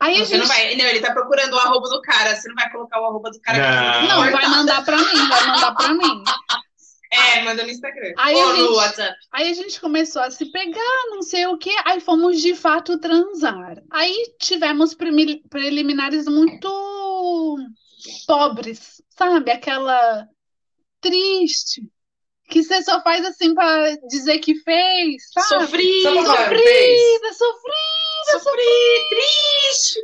[0.01, 0.55] Aí a Você não gente.
[0.57, 0.77] vai.
[0.77, 2.35] Não, ele tá procurando o arroba do cara.
[2.37, 4.03] Você não vai colocar o arroba do cara.
[4.03, 4.09] Não.
[4.25, 6.23] Não, vai mandar pra mim, vai mandar pra mim.
[7.13, 8.13] É, manda no Instagram.
[8.19, 9.17] Aí Ou a no gente- WhatsApp.
[9.33, 12.99] Aí a gente começou a se pegar, não sei o quê, aí fomos de fato
[12.99, 13.77] transar.
[13.91, 16.69] Aí tivemos preliminares muito
[18.27, 19.51] pobres, sabe?
[19.51, 20.27] Aquela
[21.01, 21.83] triste,
[22.49, 25.65] que você só faz assim pra dizer que fez, sabe?
[25.65, 26.11] Sofrida.
[26.11, 26.25] fez.
[26.27, 30.01] Sofrida, sofrida, Sofri, triste.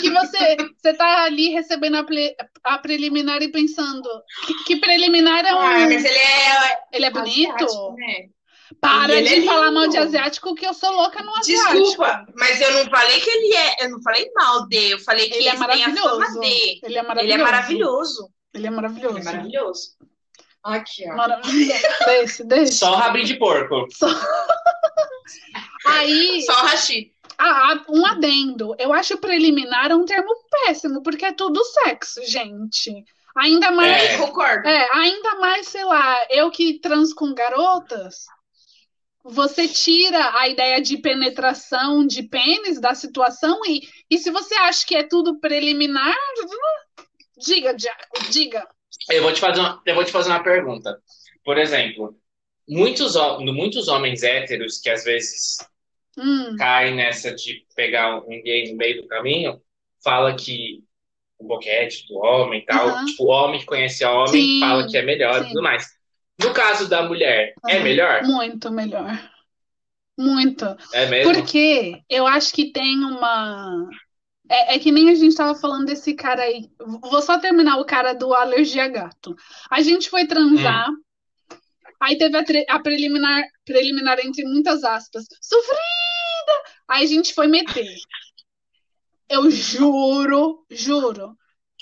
[0.00, 4.08] que você, você tá ali recebendo a, ple- a preliminar e pensando
[4.46, 5.58] que, que preliminar é um.
[5.58, 7.52] Ah, mas ele é ele é bonito?
[7.54, 8.14] asiático, né?
[8.80, 11.72] Para ele de é falar mal de asiático, que eu sou louca no asiático.
[11.82, 13.84] Desculpa, mas eu não falei que ele é.
[13.84, 14.90] Eu não falei mal de.
[14.92, 16.40] Eu falei que Ele é maravilhoso.
[16.40, 16.80] de.
[16.84, 17.20] Ele é maravilhoso.
[17.24, 18.30] Ele é maravilhoso.
[18.54, 19.18] Ele é maravilhoso.
[19.18, 19.90] Ele é maravilhoso.
[20.62, 21.16] Aqui, ó.
[21.16, 21.82] Maravilhoso.
[22.06, 22.72] Deixa, deixa.
[22.72, 23.86] Só o rabinho de porco.
[25.86, 27.12] Aí, Só o hashi.
[27.38, 28.74] ah, um adendo.
[28.78, 33.04] Eu acho preliminar um termo péssimo, porque é tudo sexo, gente.
[33.36, 34.02] Ainda mais.
[34.02, 34.18] É.
[34.18, 34.68] Concordo.
[34.68, 38.26] É, ainda mais, sei lá, eu que trans com garotas,
[39.22, 44.86] você tira a ideia de penetração de pênis da situação e, e se você acha
[44.86, 46.16] que é tudo preliminar,
[47.38, 48.66] diga, Diaco, diga.
[49.10, 50.98] Eu vou te fazer uma, eu vou te fazer uma pergunta.
[51.44, 52.16] Por exemplo,
[52.68, 55.58] muitos, muitos homens héteros que às vezes
[56.16, 59.60] Hum, caem nessa de pegar um gay no meio do caminho,
[60.02, 60.84] fala que
[61.38, 63.06] o boquete do homem e tal, Aham.
[63.06, 65.86] tipo, o homem que conhece a homem Sim, fala que é melhor e tudo mais.
[66.40, 68.22] No caso da mulher, é aham, melhor?
[68.22, 69.30] Muito melhor.
[70.18, 70.64] Muito.
[70.92, 71.32] É mesmo?
[71.34, 73.88] Porque eu acho que tem uma.
[74.50, 76.70] É, é que nem a gente tava falando desse cara aí.
[77.02, 79.34] Vou só terminar o cara do alergia a gato.
[79.70, 80.88] A gente foi transar,
[82.00, 82.42] aí teve a,
[82.74, 85.24] a preliminar, preliminar entre muitas aspas.
[85.40, 85.99] Sofrida!
[86.90, 87.86] Aí a gente foi meter.
[89.28, 91.36] Eu juro, juro,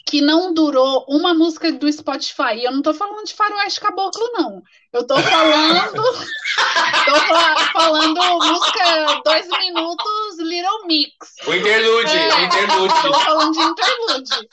[0.07, 2.55] que não durou uma música do Spotify.
[2.57, 4.63] E eu não tô falando de faroeste caboclo, não.
[4.93, 6.03] Eu tô falando.
[7.07, 11.13] tô fa- falando música dois minutos Little Mix.
[11.47, 12.35] O interlude, É.
[12.35, 12.95] o interlude.
[13.03, 14.49] Tô falando de interlude.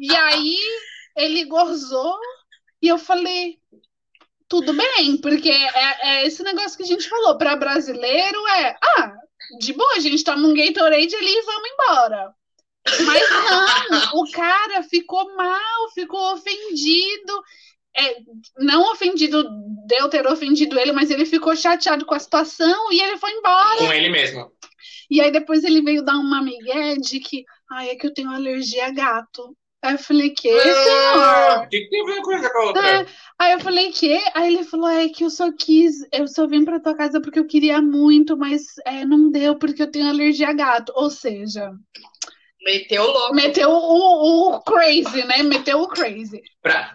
[0.00, 0.58] E aí
[1.16, 2.16] ele gozou
[2.80, 3.58] e eu falei,
[4.48, 9.12] tudo bem, porque é, é esse negócio que a gente falou, para brasileiro é, ah,
[9.58, 12.34] de boa, a gente toma um Gatorade ali e vamos embora.
[13.04, 17.42] Mas não, o cara ficou mal, ficou ofendido.
[17.96, 18.16] É,
[18.58, 19.44] não ofendido
[19.86, 23.32] de eu ter ofendido ele, mas ele ficou chateado com a situação e ele foi
[23.32, 23.78] embora.
[23.78, 24.50] Com ele mesmo.
[25.10, 28.30] E aí depois ele veio dar uma migué de que, ai, é que eu tenho
[28.30, 29.56] alergia a gato.
[29.82, 31.58] Aí eu falei, que, senhor?
[31.64, 32.88] O que, que tem a ver uma coisa com a outra?
[32.88, 33.06] É,
[33.38, 34.20] aí eu falei, que?
[34.34, 37.38] Aí ele falou, é que eu só quis, eu só vim pra tua casa porque
[37.38, 40.92] eu queria muito, mas é, não deu porque eu tenho alergia a gato.
[40.96, 41.72] Ou seja,
[42.64, 43.34] Meteu o louco.
[43.34, 45.42] meteu o, o crazy, né?
[45.42, 46.42] Meteu o crazy.
[46.60, 46.92] Pra...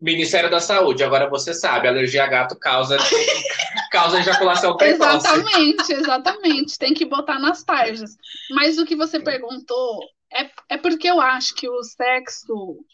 [0.00, 2.96] Ministério da Saúde, agora você sabe, alergia a gato causa,
[3.92, 5.26] causa ejaculação precoce.
[5.26, 6.78] Exatamente, exatamente.
[6.78, 8.12] Tem que botar nas tarjas.
[8.52, 10.00] Mas o que você perguntou
[10.32, 12.84] é, é porque eu acho que o sexo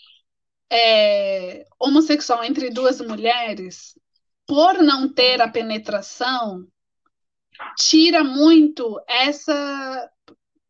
[0.71, 3.99] é, homossexual entre duas mulheres,
[4.47, 6.67] por não ter a penetração,
[7.77, 10.11] tira muito essa.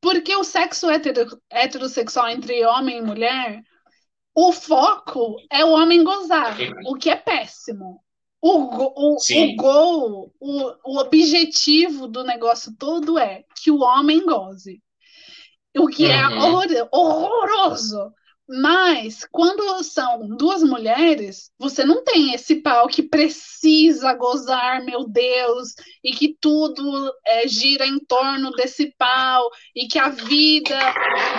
[0.01, 3.63] Porque o sexo hetero, heterossexual entre homem e mulher,
[4.35, 6.57] o foco é o homem gozar,
[6.87, 8.03] o que é péssimo.
[8.41, 14.25] O, go- o, o gol, o, o objetivo do negócio todo é que o homem
[14.25, 14.81] goze.
[15.79, 16.39] O que é Uhum.
[16.39, 18.13] horror- horroroso.
[18.49, 25.75] Mas quando são duas mulheres, você não tem esse pau que precisa gozar, meu Deus,
[26.05, 30.79] e que tudo é, gira em torno desse pau, e que a vida,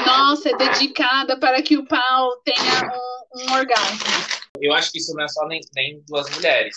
[0.06, 4.00] nossa, é dedicada para que o pau tenha um, um orgasmo.
[4.60, 6.76] Eu acho que isso não é só nem, nem duas mulheres.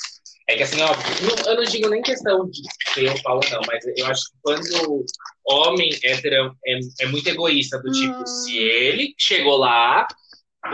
[0.50, 3.60] É que assim, óbvio, não- eu não digo nem questão de um pau ou não,
[3.68, 5.04] mas eu acho que quando
[5.44, 8.26] homem hétero é, é muito egoísta, do tipo, Hum.
[8.26, 10.08] se ele chegou lá,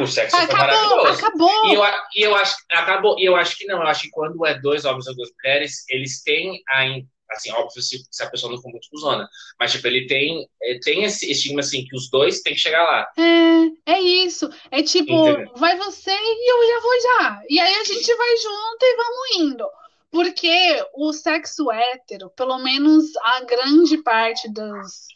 [0.01, 1.27] o sexo foi Acabou, maravilhoso.
[1.27, 1.67] acabou.
[1.67, 1.83] E eu,
[2.15, 4.85] e eu acho acabou, e eu acho que não, eu acho que quando é dois
[4.87, 6.85] homens ou duas mulheres, eles têm a,
[7.33, 9.29] assim, óbvio se, se a pessoa não for muito cuzona,
[9.61, 12.83] mas tipo, ele tem, eh, tem esse estigma assim que os dois têm que chegar
[12.83, 13.07] lá.
[13.19, 13.46] É,
[13.85, 14.49] é isso.
[14.71, 15.15] É tipo,
[15.57, 17.43] vai você e eu já vou já.
[17.49, 19.67] E aí a gente vai junto e vamos indo.
[20.11, 25.09] Porque o sexo hétero, pelo menos a grande parte das,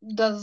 [0.00, 0.42] das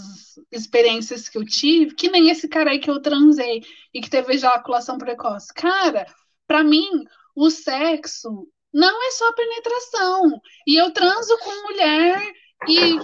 [0.51, 4.33] experiências que eu tive, que nem esse cara aí que eu transei e que teve
[4.33, 5.53] ejaculação precoce.
[5.53, 6.05] Cara,
[6.47, 10.41] pra mim, o sexo não é só penetração.
[10.65, 12.21] E eu transo com mulher
[12.67, 12.99] e,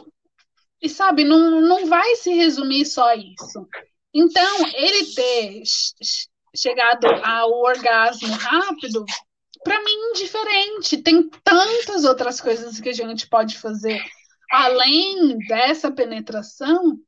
[0.82, 3.68] e sabe, não, não vai se resumir só a isso.
[4.14, 9.06] Então, ele ter ch- ch- chegado ao orgasmo rápido,
[9.64, 10.98] para mim, indiferente.
[10.98, 14.02] Tem tantas outras coisas que a gente pode fazer
[14.52, 17.00] além dessa penetração.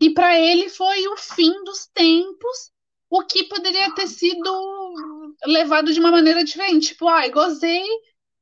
[0.00, 2.70] E para ele foi o fim dos tempos,
[3.10, 4.94] o que poderia ter sido
[5.44, 6.88] levado de uma maneira diferente.
[6.88, 7.84] Tipo, ai, gozei,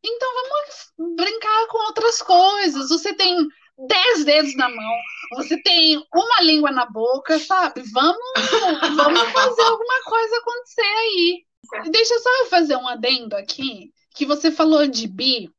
[0.04, 2.88] então vamos brincar com outras coisas.
[2.90, 3.48] Você tem
[3.78, 4.94] dez dedos na mão,
[5.36, 7.82] você tem uma língua na boca, sabe?
[7.92, 8.16] Vamos,
[8.96, 11.44] vamos fazer alguma coisa acontecer aí.
[11.90, 15.50] Deixa eu só fazer um adendo aqui, que você falou de bi,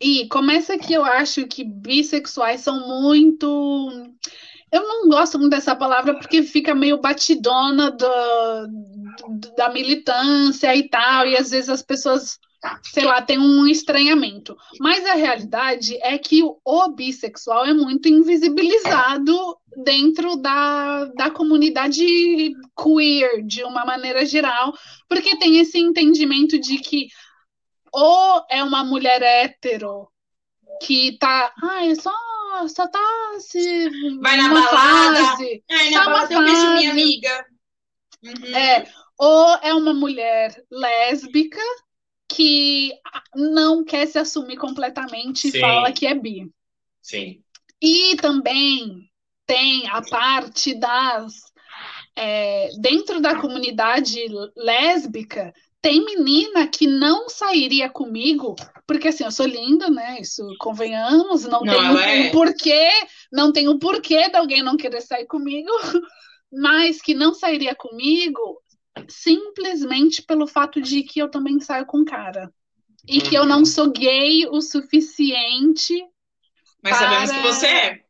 [0.00, 3.90] e começa que eu acho que bissexuais são muito.
[4.70, 8.06] Eu não gosto muito dessa palavra porque fica meio batidona do,
[9.56, 12.38] da militância e tal, e às vezes as pessoas,
[12.82, 14.56] sei lá, têm um estranhamento.
[14.80, 23.44] Mas a realidade é que o bissexual é muito invisibilizado dentro da, da comunidade queer,
[23.44, 24.74] de uma maneira geral,
[25.08, 27.08] porque tem esse entendimento de que
[27.92, 30.08] ou é uma mulher hétero
[30.82, 32.12] que tá, ai, só
[32.68, 32.98] só tá
[33.38, 33.88] se
[34.20, 37.46] vai na balada, fase, ai, na balada eu vejo minha amiga.
[38.24, 38.56] Uhum.
[38.56, 38.86] É,
[39.16, 41.60] ou é uma mulher lésbica
[42.28, 42.92] que
[43.34, 45.56] não quer se assumir completamente Sim.
[45.56, 46.50] e fala que é bi.
[47.00, 47.42] Sim.
[47.80, 49.10] E também
[49.46, 51.32] tem a parte das
[52.14, 54.26] é, dentro da comunidade
[54.56, 58.56] lésbica tem menina que não sairia comigo,
[58.86, 60.18] porque assim, eu sou linda, né?
[60.20, 62.30] Isso convenhamos, não, não tem um, é...
[62.30, 62.90] porquê,
[63.32, 65.70] não tem um porquê de alguém não querer sair comigo,
[66.52, 68.60] mas que não sairia comigo
[69.08, 72.52] simplesmente pelo fato de que eu também saio com cara.
[73.06, 75.94] E que eu não sou gay o suficiente.
[76.82, 77.08] Mas para...
[77.08, 78.04] sabemos que você é.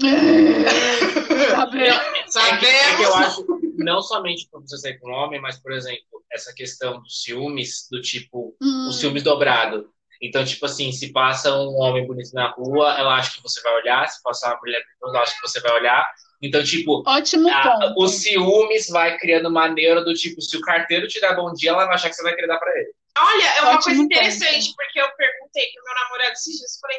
[1.50, 2.02] Sabemos.
[2.28, 2.64] Sabemos.
[2.64, 3.46] É que eu acho,
[3.76, 8.00] não somente por você sair com homem, mas, por exemplo, essa questão dos ciúmes, do
[8.00, 8.88] tipo, hum.
[8.88, 9.90] o ciúmes dobrado.
[10.22, 13.74] Então, tipo assim, se passa um homem bonito na rua, ela acha que você vai
[13.74, 16.06] olhar, se passar uma mulher bonita, ela acha que você vai olhar.
[16.42, 21.20] Então, tipo, Ótimo a, o ciúmes vai criando maneira do tipo, se o carteiro te
[21.20, 22.92] dá bom dia, ela vai achar que você vai querer dar pra ele.
[23.18, 24.76] Olha, é uma Ótimo coisa interessante, ponto.
[24.76, 26.98] porque eu perguntei pro meu namorado esses dias, falei,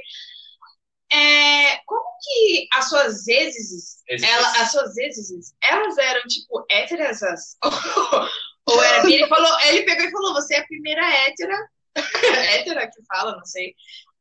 [1.13, 7.19] é, como que as suas exes, ela, as suas exes, elas eram, tipo, héteras?
[8.65, 11.57] Ou era Ele falou, ele pegou e falou: você é a primeira hétera,
[12.53, 13.73] hétera que fala, não sei,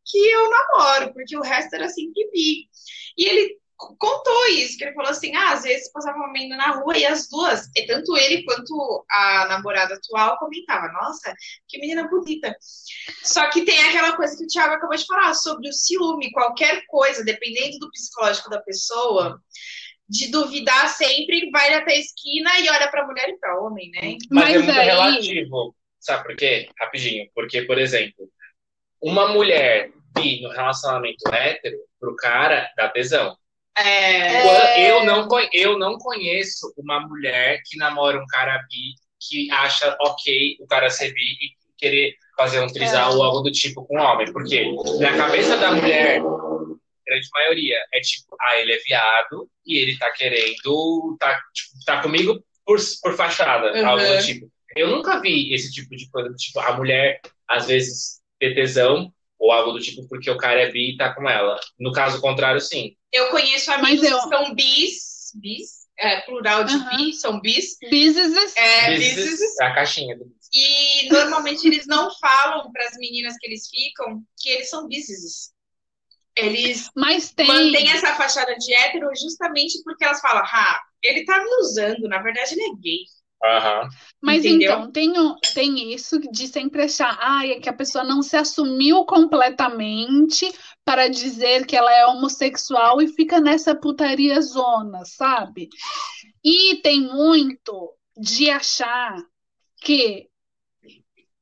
[0.05, 2.69] que eu namoro, porque o resto era sempre bi.
[3.17, 3.59] E ele
[3.99, 7.07] contou isso, que ele falou assim, ah, às vezes passava uma menina na rua e
[7.07, 11.35] as duas, e tanto ele quanto a namorada atual comentava, nossa,
[11.69, 12.55] que menina bonita.
[13.23, 16.85] Só que tem aquela coisa que o Thiago acabou de falar sobre o ciúme, qualquer
[16.87, 19.41] coisa, dependendo do psicológico da pessoa,
[20.09, 24.17] de duvidar sempre, vai até a esquina e olha para mulher e para homem, né?
[24.31, 24.87] Mas, Mas é muito aí...
[24.87, 25.75] relativo.
[26.01, 26.69] Sabe por quê?
[26.79, 27.29] Rapidinho.
[27.35, 28.29] Porque, por exemplo,
[29.01, 33.37] uma mulher bi no relacionamento hétero, pro cara, dá tesão.
[33.77, 34.91] É...
[34.91, 40.57] Eu, não, eu não conheço uma mulher que namora um cara bi que acha ok
[40.61, 43.17] o cara ser bi e querer fazer um trisal é.
[43.17, 44.31] ou algo do tipo com um homem.
[44.33, 44.65] Porque
[44.99, 46.21] na cabeça da mulher,
[47.07, 52.03] grande maioria, é tipo, ah, ele é viado e ele tá querendo, tá, tipo, tá
[52.03, 53.89] comigo por, por fachada, uhum.
[53.89, 54.51] algo do tipo.
[54.77, 59.51] Eu nunca vi esse tipo de coisa, tipo, a mulher, às vezes, ter tesão ou
[59.51, 61.59] algo do tipo porque o cara é bi e tá com ela.
[61.79, 62.95] No caso contrário, sim.
[63.11, 64.21] Eu conheço amigos eu...
[64.21, 66.97] que são bis, bis, é, plural de uhum.
[66.97, 67.79] bi, são bis.
[67.91, 68.57] Bises.
[68.57, 69.41] É, bises.
[69.61, 74.23] É a caixinha do E normalmente eles não falam para as meninas que eles ficam
[74.39, 75.51] que eles são bises
[76.37, 77.47] eles Mas tem...
[77.47, 82.23] mantêm essa fachada de hétero justamente porque elas falam, ah, ele tá me usando, na
[82.23, 82.99] verdade ele é gay.
[83.43, 83.89] Uhum.
[84.21, 84.73] Mas Entendeu?
[84.73, 85.13] então, tem,
[85.55, 90.53] tem isso de sempre achar ah, é que a pessoa não se assumiu completamente
[90.85, 95.69] para dizer que ela é homossexual e fica nessa putaria zona, sabe?
[96.45, 99.17] E tem muito de achar
[99.81, 100.29] que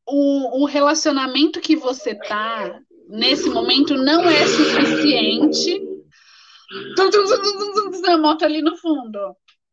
[0.07, 5.83] o, o relacionamento que você tá nesse momento não é suficiente.
[8.07, 9.19] A moto ali no fundo.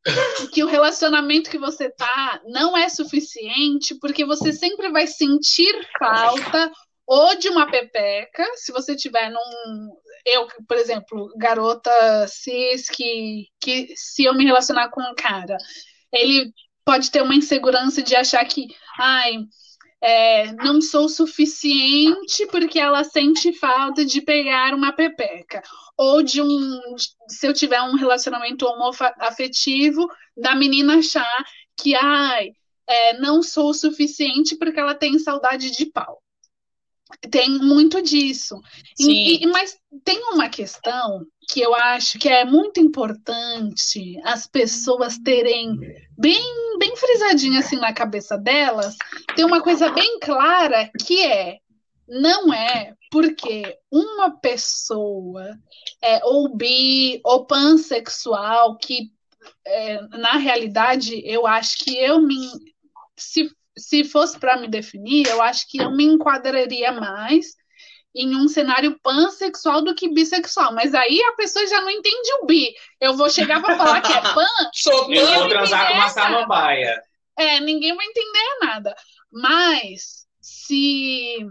[0.54, 6.72] Que o relacionamento que você tá não é suficiente, porque você sempre vai sentir falta
[7.08, 9.90] ou de uma pepeca, se você tiver num.
[10.26, 11.92] Eu, por exemplo, garota
[12.28, 15.58] cis, que, que se eu me relacionar com um cara,
[16.12, 16.52] ele
[16.84, 19.34] pode ter uma insegurança de achar que, ai,
[20.06, 25.64] é, não sou suficiente porque ela sente falta de pegar uma pepeca.
[25.98, 26.80] Ou de um,
[27.28, 31.46] se eu tiver um relacionamento homoafetivo, da menina achar
[31.76, 32.52] que, ai,
[32.88, 36.22] é, não sou suficiente porque ela tem saudade de pau.
[37.30, 38.60] Tem muito disso.
[39.00, 45.18] E, e, mas tem uma questão que eu acho que é muito importante as pessoas
[45.20, 45.78] terem
[46.18, 48.96] bem, bem frisadinha assim na cabeça delas,
[49.36, 51.60] tem uma coisa bem clara que é
[52.08, 55.58] não é porque uma pessoa
[56.02, 59.12] é ou bi ou pansexual que
[59.66, 62.50] é, na realidade eu acho que eu me
[63.16, 67.56] se se fosse para me definir, eu acho que eu me enquadraria mais
[68.16, 70.74] em um cenário pansexual do que bissexual.
[70.74, 72.74] Mas aí a pessoa já não entende o bi.
[73.00, 74.48] Eu vou chegar para falar que é pan.
[74.74, 75.12] Sou.
[75.14, 77.02] Eu vou transar com uma samambaia.
[77.38, 78.96] É, ninguém vai entender nada.
[79.32, 81.46] Mas se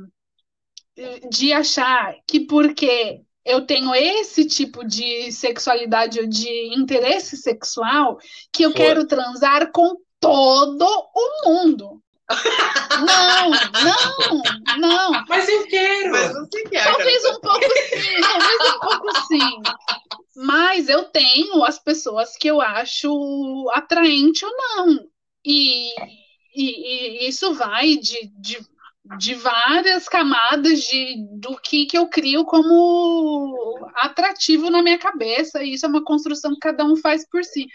[1.29, 8.17] de achar que porque eu tenho esse tipo de sexualidade ou de interesse sexual
[8.53, 8.81] que eu Foi.
[8.81, 12.03] quero transar com todo o mundo.
[13.07, 15.25] Não, não, não.
[15.29, 16.11] Mas eu quero!
[16.13, 16.85] Mas você quer.
[16.85, 19.63] Talvez um pouco sim, talvez um pouco sim.
[20.37, 24.99] Mas eu tenho as pessoas que eu acho atraente ou não.
[25.45, 25.91] E,
[26.55, 28.59] e- e isso vai de, de,
[29.19, 35.63] de várias camadas de, do que, que eu crio como atrativo na minha cabeça.
[35.63, 37.67] E isso é uma construção que cada um faz por si.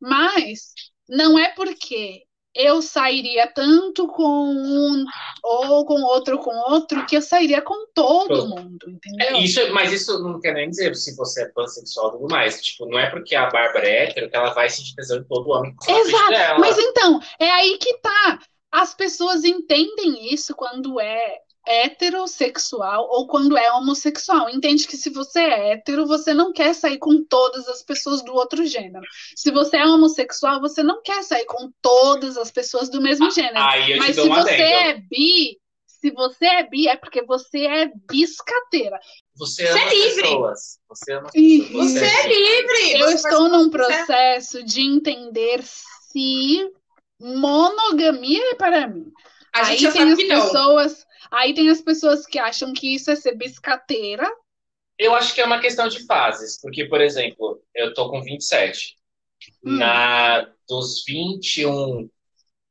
[0.00, 0.72] Mas
[1.08, 2.22] não é porque
[2.54, 5.04] eu sairia tanto com um
[5.42, 8.48] ou com outro com outro que eu sairia com todo Todo.
[8.48, 9.36] mundo, entendeu?
[9.36, 12.60] É, Isso, mas isso não quer nem dizer se você é pansexual e tudo mais.
[12.60, 15.50] Tipo, não é porque a Bárbara é hétero que ela vai sentir tesão em todo
[15.50, 18.38] homem Exato, mas então, é aí que tá.
[18.70, 24.48] As pessoas entendem isso quando é heterossexual ou quando é homossexual.
[24.50, 28.34] Entende que se você é hétero, você não quer sair com todas as pessoas do
[28.34, 29.04] outro gênero.
[29.36, 33.58] Se você é homossexual, você não quer sair com todas as pessoas do mesmo gênero.
[33.58, 37.22] Aí eu te Mas dou se você é bi, se você é bi, é porque
[37.24, 38.98] você é biscateira.
[39.36, 40.22] Você Você ama é as livre.
[40.22, 40.78] pessoas.
[40.88, 41.70] Você ama pessoas.
[41.72, 42.92] Você é livre.
[43.00, 46.70] Eu você estou num processo de entender se
[47.20, 49.06] monogamia é para mim.
[49.54, 50.42] A aí gente já tem sabe as que não.
[50.42, 54.28] pessoas, aí tem as pessoas que acham que isso é ser biscateira.
[54.98, 56.60] Eu acho que é uma questão de fases.
[56.60, 58.96] Porque, por exemplo, eu tô com 27.
[59.64, 59.76] Hum.
[59.78, 62.08] Na, dos 21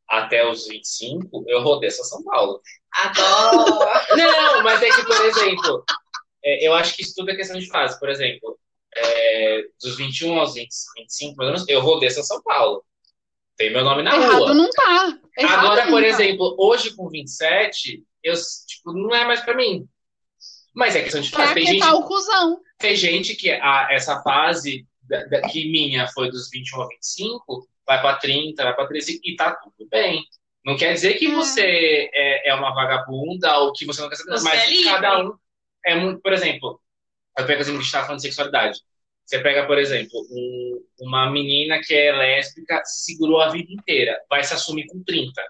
[0.07, 2.61] até os 25, eu rodei essa São Paulo.
[2.93, 3.89] Adoro.
[4.15, 5.85] Não, mas é que, por exemplo,
[6.43, 7.99] é, eu acho que isso tudo é questão de fase.
[7.99, 8.59] Por exemplo,
[8.95, 12.83] é, dos 21 aos 20, 25, mais ou menos, eu rodei essa São Paulo.
[13.55, 14.53] Tem meu nome na Errado rua.
[14.53, 15.19] não tá.
[15.37, 16.07] Errado Agora, não por tá.
[16.07, 18.33] exemplo, hoje com 27, eu,
[18.67, 19.87] tipo, não é mais pra mim.
[20.73, 21.53] Mas é questão de fase.
[21.53, 22.61] Tem gente, o cuzão.
[22.77, 27.67] tem gente que a, essa fase da, da- que minha foi dos 21 a 25,
[27.85, 30.23] vai pra 30, vai pra 13 e tá tudo bem.
[30.63, 31.31] Não quer dizer que É.
[31.31, 35.25] você é, é uma vagabunda ou que você não quer saber, Você mas é cada
[35.25, 35.33] um
[35.85, 36.21] é muito.
[36.21, 36.79] Por exemplo,
[37.37, 38.79] eu pego assim, a gente tá falando de sexualidade.
[39.25, 44.17] Você pega, por exemplo, um- uma menina que é lésbica, se segurou a vida inteira,
[44.29, 45.41] vai se assumir com 30.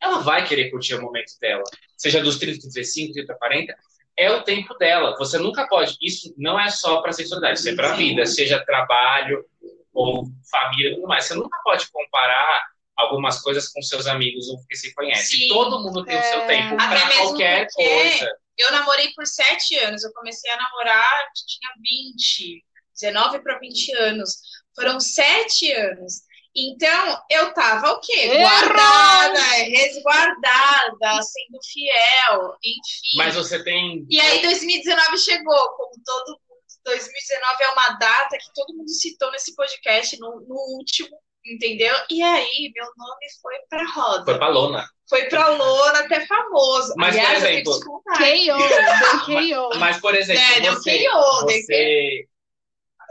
[0.00, 1.62] Ela vai querer curtir o momento dela.
[2.04, 3.74] Seja dos 30, 35, 30, 40.
[4.14, 5.16] É o tempo dela.
[5.16, 5.96] Você nunca pode.
[6.02, 9.42] Isso não é só para sexualidade, isso é para vida, seja trabalho
[9.90, 11.24] ou família tudo mais.
[11.24, 12.62] Você nunca pode comparar
[12.94, 15.34] algumas coisas com seus amigos ou que se conhece.
[15.38, 15.48] Sim.
[15.48, 16.46] Todo mundo tem o seu É.
[16.46, 18.36] tempo para qualquer coisa.
[18.58, 20.04] Eu namorei por sete anos.
[20.04, 22.62] Eu comecei a namorar, tinha 20,
[23.00, 24.36] 19 para 20 anos.
[24.76, 26.20] Foram sete anos.
[26.56, 28.12] Então, eu tava o quê?
[28.12, 28.38] Errou!
[28.38, 33.16] Guardada, resguardada, sendo fiel, enfim.
[33.16, 34.06] Mas você tem.
[34.08, 36.44] E aí 2019 chegou, como todo mundo.
[36.84, 41.96] 2019 é uma data que todo mundo citou nesse podcast, no, no último, entendeu?
[42.10, 44.24] E aí, meu nome foi pra roda.
[44.26, 44.88] Foi pra lona.
[45.08, 46.92] Foi pra lona, até famoso.
[46.96, 48.46] Mas, por Aliás, eu tenho exemplo, que.
[48.46, 49.78] KO, deu KO.
[49.78, 52.28] Mas, por exemplo, É, deu você, KO, você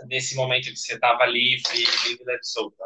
[0.07, 2.83] nesse momento que você estava livre, livre da solta,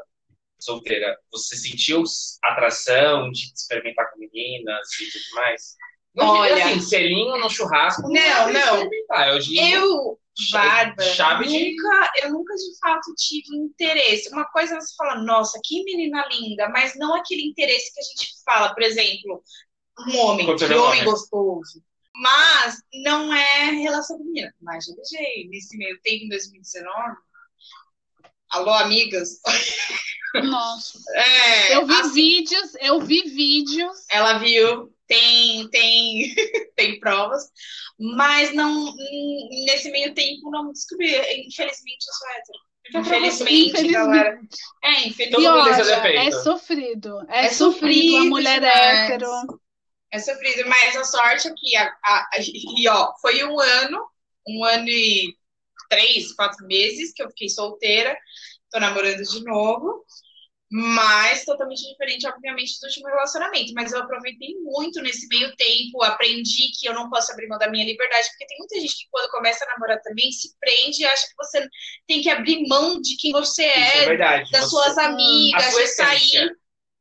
[0.59, 2.03] solteira, você sentiu
[2.43, 5.75] atração de experimentar com meninas e tudo mais?
[6.15, 8.01] Não Olha- assim, selinho no churrasco.
[8.03, 8.89] Não, não.
[9.27, 10.19] Eu digo, Eu,
[10.51, 14.29] Bárbara, Chave de- nunca, eu nunca de fato tive interesse.
[14.29, 18.33] Uma coisa você fala, nossa, que menina linda, mas não aquele interesse que a gente
[18.45, 19.43] fala, por exemplo,
[20.07, 21.03] um homem, que um homem.
[21.03, 21.83] gostoso.
[22.15, 24.51] Mas não é relação com menina.
[24.59, 27.15] Mas já beijei nesse meio tempo, em 2019.
[28.49, 29.39] Alô, amigas?
[30.35, 30.99] Nossa.
[31.15, 33.97] É, Eu vi assim, vídeos, eu vi vídeos.
[34.09, 36.35] ela viu, tem, tem,
[36.75, 37.43] tem provas,
[37.99, 38.93] mas não
[39.65, 41.09] nesse meio tempo não descobri.
[41.47, 42.59] Infelizmente, eu sou hétero.
[42.95, 43.93] Infelizmente, Infelizmente.
[43.93, 44.39] galera.
[44.83, 45.41] É, infelizmente.
[45.41, 47.25] E é sofrido.
[47.29, 49.11] É, É sofrido a sofrido mulher demais.
[49.11, 49.31] hétero.
[50.11, 52.39] É sofrido, mas a sorte é que, a, a- a-
[52.79, 54.07] e ó, foi um ano,
[54.47, 55.35] um ano e
[55.89, 58.17] três, quatro meses que eu fiquei solteira,
[58.71, 60.05] tô namorando de novo,
[60.69, 63.73] mas totalmente diferente, obviamente, do último relacionamento.
[63.73, 67.69] Mas eu aproveitei muito nesse meio tempo, aprendi que eu não posso abrir mão da
[67.69, 71.05] minha liberdade, porque tem muita gente que quando começa a namorar também se prende e
[71.05, 71.67] acha que você
[72.05, 74.51] tem que abrir mão de quem você é é, verdade.
[74.51, 76.51] das Você- suas amigas, sua de sair.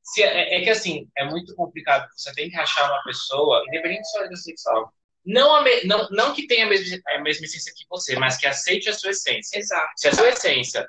[0.02, 2.08] Se é, é que assim, é muito complicado.
[2.16, 4.92] Você tem que achar uma pessoa, independente de sua orientação sexual,
[5.24, 8.46] não, me- não, não que tenha a mesma, a mesma essência que você, mas que
[8.46, 9.58] aceite a sua essência.
[9.58, 9.92] Exato.
[9.96, 10.88] Se a sua essência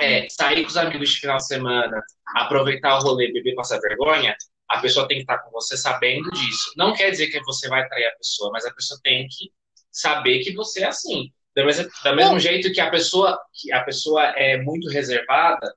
[0.00, 2.02] é, sair com os amigos de final de semana,
[2.34, 4.34] aproveitar o rolê, beber, passar vergonha,
[4.68, 6.72] a pessoa tem que estar com você sabendo disso.
[6.76, 9.50] Não quer dizer que você vai trair a pessoa, mas a pessoa tem que
[9.90, 11.30] saber que você é assim.
[11.54, 15.74] Do mesmo, do mesmo jeito que a pessoa que a pessoa é muito reservada,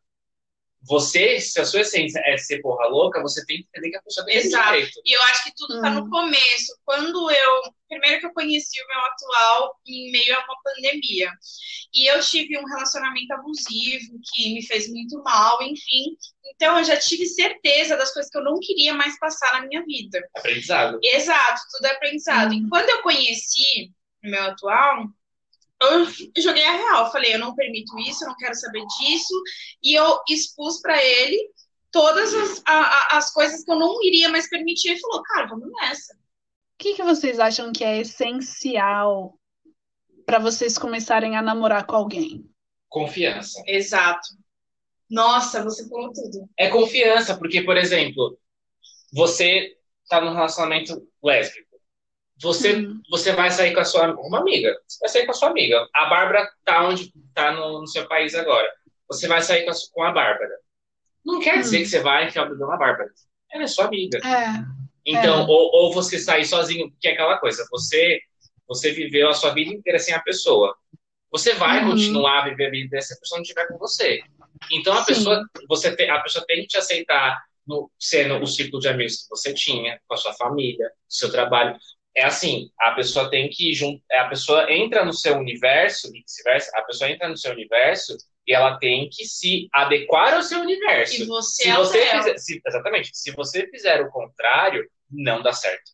[0.85, 4.01] você, se a sua essência é ser porra louca, você tem que entender que a
[4.01, 4.73] pessoa tem Exato.
[4.73, 5.01] jeito.
[5.05, 6.09] E eu acho que tudo tá no Hum.
[6.09, 6.77] começo.
[6.85, 7.61] Quando eu.
[7.89, 11.29] Primeiro que eu conheci o meu atual em meio a uma pandemia.
[11.93, 16.17] E eu tive um relacionamento abusivo que me fez muito mal, enfim.
[16.55, 19.85] Então eu já tive certeza das coisas que eu não queria mais passar na minha
[19.85, 20.27] vida.
[20.35, 20.97] Aprendizado.
[21.03, 22.51] Exato, tudo é aprendizado.
[22.53, 22.67] E Hum.
[22.69, 23.91] quando eu conheci
[24.23, 25.05] o meu atual,
[25.81, 27.11] eu joguei a real.
[27.11, 29.33] Falei, eu não permito isso, eu não quero saber disso.
[29.83, 31.49] E eu expus pra ele
[31.91, 34.89] todas as, a- a- as coisas que eu não iria mais permitir.
[34.91, 36.13] Ele falou, cara, vamos nessa.
[36.13, 36.17] O
[36.79, 39.37] que que vocês acham que é essencial
[40.25, 42.49] para vocês começarem a namorar com alguém?
[42.89, 43.61] Confiança.
[43.67, 44.27] Exato.
[45.09, 46.49] Nossa, você falou tudo.
[46.57, 48.37] É confiança, porque, por exemplo,
[49.13, 49.77] você
[50.09, 51.72] tá num relacionamento lésbico.
[52.41, 53.01] Você, Hum.
[53.09, 54.75] você vai sair com a sua uma amiga.
[54.87, 55.87] Você vai sair com a sua amiga.
[55.93, 58.69] A Bárbara tá onde tá no, no seu país agora.
[59.07, 60.51] Você vai sair com a, com a Bárbara.
[61.25, 61.81] Não quer dizer Hum.
[61.83, 63.09] que você vai enfiar o dedo na Bárbara.
[63.51, 64.17] Ela é sua amiga.
[64.17, 64.63] É,
[65.05, 65.43] Então, É.
[65.47, 68.19] ou, ou você sair sozinho, porque é aquela coisa, você
[68.65, 70.75] você viveu a sua vida inteira sem a pessoa.
[71.29, 71.91] Você vai Uhum.
[71.91, 74.21] continuar a viver a vida se a pessoa não estiver com você.
[74.71, 75.13] Então a Sim.
[75.13, 79.23] pessoa, você te- a pessoa tem que te aceitar no, sendo o ciclo de amigos
[79.23, 81.77] que você tinha, com a sua família, seu trabalho.
[82.15, 86.71] É assim, a pessoa tem que jun- a pessoa entra no seu universo e vice-versa,
[86.75, 91.23] a pessoa entra no seu universo e ela tem que se adequar ao seu universo.
[91.23, 95.51] E você Se é você fizer, se- exatamente, se você fizer o contrário, não dá
[95.53, 95.91] certo.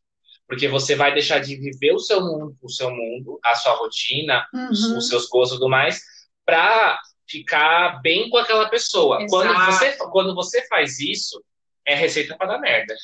[0.48, 4.46] Porque você vai deixar de viver o seu mundo, o seu mundo, a sua rotina,
[4.72, 4.98] os, Uhum.
[4.98, 6.02] os seus gostos e tudo mais,
[6.46, 7.00] pra
[7.30, 9.20] ficar bem com aquela pessoa.
[9.30, 11.42] Quando você, quando você faz isso,
[11.86, 12.96] é receita pra dar merda.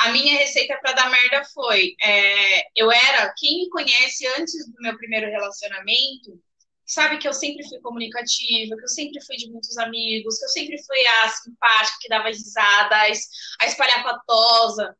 [0.00, 4.80] A minha receita pra dar merda foi: é, eu era, quem me conhece antes do
[4.80, 6.40] meu primeiro relacionamento,
[6.86, 10.48] sabe que eu sempre fui comunicativa, que eu sempre fui de muitos amigos, que eu
[10.48, 13.28] sempre fui a simpática, que dava risadas,
[13.60, 14.96] a espalhafatosa.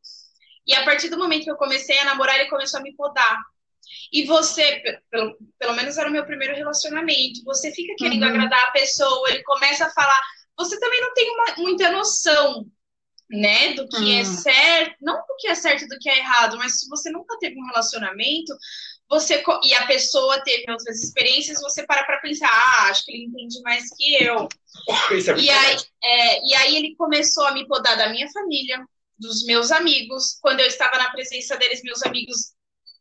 [0.65, 3.37] E a partir do momento que eu comecei a namorar, ele começou a me podar.
[4.13, 8.29] E você, pe- pelo, pelo menos era o meu primeiro relacionamento, você fica querendo Uhum.
[8.29, 10.21] agradar a pessoa, ele começa a falar.
[10.57, 12.65] Você também não tem uma- muita noção,
[13.31, 14.25] né, do que é Hum.
[14.25, 17.37] certo, não do que é certo e do que é errado, mas se você nunca
[17.39, 18.53] teve um relacionamento,
[19.09, 23.25] você e a pessoa teve outras experiências, você para pra pensar, ah, acho que ele
[23.25, 24.47] entende mais que eu.
[25.09, 28.83] É E aí, é, e aí ele começou a me podar da minha família,
[29.17, 30.37] dos meus amigos.
[30.41, 32.53] Quando eu estava na presença deles, meus amigos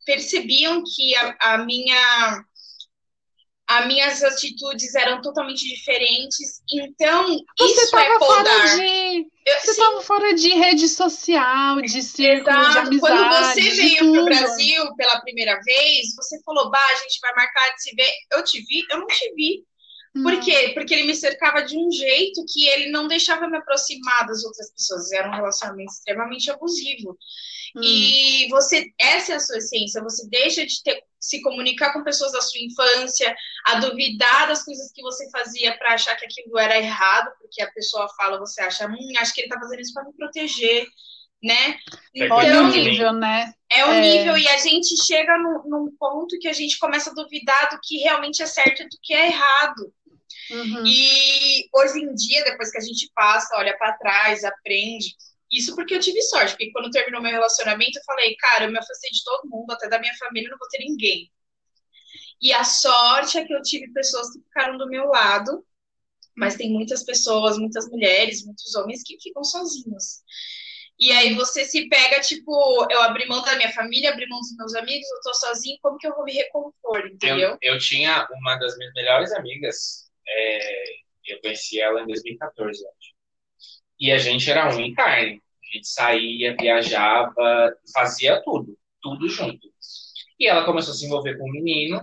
[0.05, 2.45] percebiam que a, a minha
[3.73, 6.61] as minhas atitudes eram totalmente diferentes.
[6.73, 7.27] Então,
[7.59, 8.77] Você isso é estava fora podar.
[8.79, 12.79] de, Eu- você sim, tava fora de rede social, de círculo de Exato.
[12.89, 14.12] amizade, Quando você de veio tudo.
[14.14, 18.11] pro Brasil pela primeira vez, você falou, bah, a gente vai marcar de se ver.
[18.33, 18.85] Eu te vi?
[18.91, 19.64] Eu não te vi.
[20.12, 20.41] Por Não.
[20.41, 20.73] quê?
[20.75, 24.73] Porque ele me cercava de um jeito que ele não deixava me aproximar das outras
[24.73, 25.12] pessoas.
[25.12, 27.16] Era um relacionamento extremamente abusivo.
[27.77, 27.81] Hum.
[27.85, 30.03] E você, essa é a sua essência.
[30.03, 33.35] Você deixa de ter, se comunicar com pessoas da sua infância,
[33.66, 37.71] a duvidar das coisas que você fazia para achar que aquilo era errado, porque a
[37.73, 40.87] pessoa fala, você acha, hum, acho que ele tá fazendo isso para me proteger,
[41.43, 41.79] né?
[42.16, 43.53] É Então, o nível, né?
[43.71, 44.01] é o É.
[44.01, 47.81] nível e a gente chega no- num ponto que a gente começa a duvidar do
[47.83, 49.93] que realmente é certo e do que é errado.
[50.51, 50.85] Uhum.
[50.87, 55.14] E hoje em dia, depois que a gente passa, olha pra trás, aprende.
[55.51, 58.78] Isso porque eu tive sorte, porque quando terminou meu relacionamento, eu falei, cara, eu me
[58.78, 61.30] afastei de todo mundo, até da minha família, não vou ter ninguém.
[62.40, 65.64] E a sorte é que eu tive pessoas que ficaram do meu lado,
[66.36, 70.22] mas tem muitas pessoas, muitas mulheres, muitos homens que ficam sozinhos.
[70.99, 74.54] E aí você se pega, tipo, eu abri mão da minha família, abri mão dos
[74.57, 77.58] meus amigos, eu tô sozinho, como que eu vou me recompor, entendeu?
[77.62, 80.84] Eu, eu tinha uma das minhas melhores amigas, é,
[81.26, 83.20] eu conheci ela em 2014, eu acho.
[84.01, 85.43] E a gente era um em carne.
[85.63, 89.68] A gente saía, viajava, fazia tudo, tudo junto.
[90.39, 92.03] E ela começou a se envolver com um menino,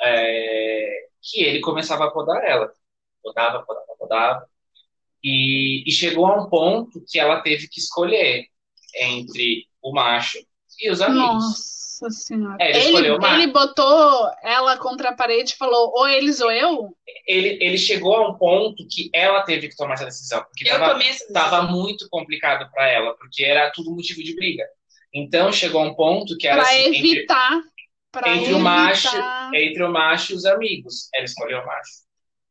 [0.00, 2.72] é, que ele começava a podar ela.
[3.22, 4.46] Podava, podava, podava.
[5.22, 8.46] E, e chegou a um ponto que ela teve que escolher
[8.94, 10.38] entre o macho
[10.80, 11.24] e os amigos.
[11.24, 12.56] Nossa senhora.
[12.60, 16.40] É, ele ele, escolheu uma- ele botou ela contra a parede e falou: ou eles
[16.40, 16.96] ou eu?
[17.26, 20.78] Ele, ele chegou a um ponto que ela teve que tomar essa decisão, porque Eu
[20.78, 20.98] tava,
[21.32, 24.64] tava muito complicado para ela, porque era tudo motivo de briga.
[25.12, 27.60] Então chegou a um ponto que era Pra assim, entre, evitar.
[28.12, 28.58] Pra entre o evitar.
[28.62, 31.08] macho- entre o macho e os amigos.
[31.14, 31.90] Ela escolheu o macho.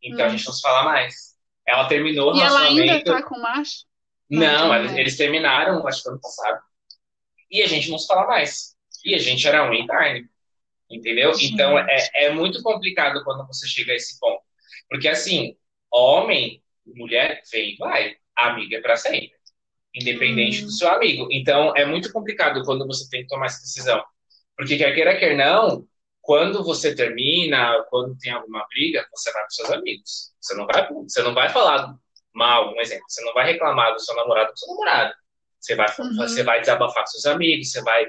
[0.01, 0.31] Então a Hum.
[0.31, 1.33] gente não se fala mais.
[1.67, 2.91] Ela terminou o E ela relacionamento.
[2.93, 3.85] ainda tá com o macho?
[4.29, 4.99] Não, Não, eles, não.
[4.99, 6.59] eles terminaram, acho que ano passado.
[7.51, 8.72] E a gente não se fala mais.
[9.03, 10.27] E a gente era um carne.
[10.89, 11.33] Entendeu?
[11.33, 11.53] Gente.
[11.53, 14.41] Então é, é muito complicado quando você chega a esse ponto.
[14.89, 15.55] Porque assim,
[15.91, 18.15] homem, mulher, vem e vai.
[18.35, 19.31] Amiga é pra sempre.
[19.95, 20.65] Independente Hum.
[20.65, 21.27] do seu amigo.
[21.31, 24.03] Então é muito complicado quando você tem que tomar essa decisão.
[24.57, 25.87] Porque quer queira, quer não,
[26.21, 30.31] quando você termina, quando tem alguma briga, você vai com seus amigos.
[30.39, 31.95] Você não vai, você não vai falar
[32.33, 33.05] mal, um exemplo.
[33.07, 35.13] Você não vai reclamar do seu namorado com seu namorado.
[35.59, 36.15] Você vai, Uhum.
[36.17, 38.05] você vai desabafar com seus amigos, você vai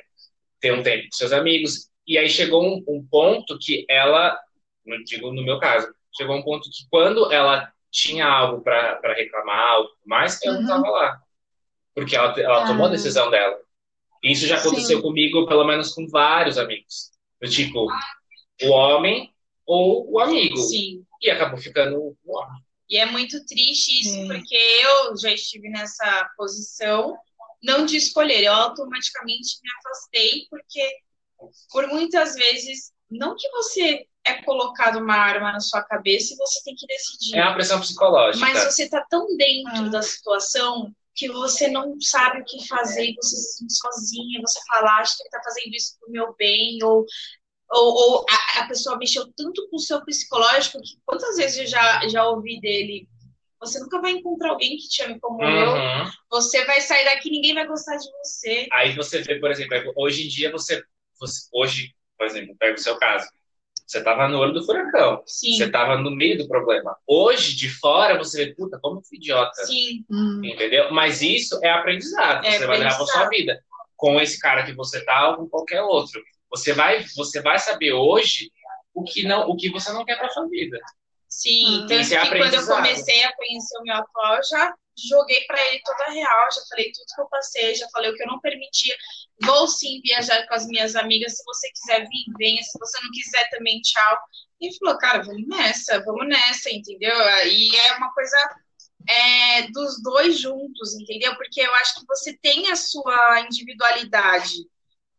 [0.65, 1.91] ter um tempo com seus amigos.
[2.07, 4.39] E aí chegou um, um ponto que ela,
[4.87, 5.87] não digo no meu caso,
[6.17, 10.67] chegou um ponto que quando ela tinha algo para reclamar tudo mais, eu não Uhum.
[10.67, 11.21] estava lá.
[11.95, 12.93] Porque ela, ela tomou a Ah.
[12.93, 13.57] decisão dela.
[14.23, 15.03] E Isso já aconteceu Sim.
[15.03, 17.11] comigo, pelo menos com vários amigos.
[17.43, 17.87] Do tipo,
[18.63, 19.31] o homem
[19.67, 20.57] ou o amigo.
[20.57, 21.05] Sim.
[21.23, 22.63] E acabou ficando o homem.
[22.89, 24.27] E é muito triste isso, É.
[24.27, 27.17] porque eu já estive nessa posição,
[27.65, 30.99] não de escolher, eu automaticamente me afastei, porque
[31.71, 36.63] por muitas vezes, não que você é colocado uma arma na sua cabeça e você
[36.65, 37.37] tem que decidir.
[37.37, 38.45] É uma pressão psicológica.
[38.45, 39.89] Mas você tá tão dentro Ah.
[39.89, 44.59] da situação que você não sabe o que fazer, e você se sente sozinha, você
[44.67, 47.05] fala, acho que ele tá fazendo isso pro meu bem, ou,
[47.71, 51.67] ou, ou a, a pessoa mexeu tanto com o seu psicológico que quantas vezes eu
[51.67, 53.09] já, já ouvi dele,
[53.65, 56.11] você nunca vai encontrar alguém que te ame como eu, Uhum.
[56.31, 58.69] você vai sair daqui, ninguém vai gostar de você.
[58.73, 60.83] Aí você vê, por exemplo, hoje em dia você,
[61.19, 63.27] você- hoje, por exemplo, pega o seu caso.
[63.87, 65.23] Você tava no olho do furacão.
[65.27, 66.97] Sim, Você tava no meio do problema.
[67.07, 69.65] Hoje, de fora, você vê, puta, como eu fui idiota.
[69.67, 70.41] sim, Hum.
[70.43, 70.91] Entendeu?
[70.91, 72.45] Mas isso é aprendizado.
[72.47, 73.63] É você vai levar pra sua vida.
[73.97, 76.21] Com esse cara que você tá ou com qualquer outro.
[76.51, 78.51] Você vai, você vai saber hoje
[78.95, 80.79] o que, não, o que você não quer pra sua vida.
[81.41, 81.87] Sim.
[81.91, 84.75] Isso é que quando eu comecei a conhecer o meu atual, eu já
[85.09, 88.15] joguei pra ele toda a real, já falei tudo que eu passei, já falei o
[88.15, 88.95] que eu não permitia.
[89.43, 93.11] Vou sim viajar com as minhas amigas, se você quiser vir, venha, se você não
[93.11, 94.19] quiser também, tchau.
[94.61, 97.17] E ele falou, cara, vamos nessa, vamos nessa, entendeu?
[97.47, 98.37] E é uma coisa
[99.09, 101.35] é, dos dois juntos, entendeu?
[101.37, 104.55] Porque eu acho que você tem a sua individualidade,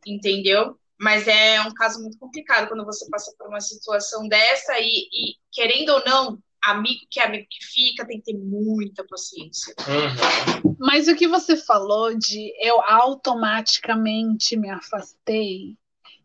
[0.05, 0.79] entendeu?
[0.99, 5.35] Mas é um caso muito complicado quando você passa por uma situação dessa e, e,
[5.51, 9.73] querendo ou não, amigo que é amigo que fica tem que ter muita paciência.
[9.87, 10.75] Uhum.
[10.79, 15.75] Mas o que você falou de eu automaticamente me afastei,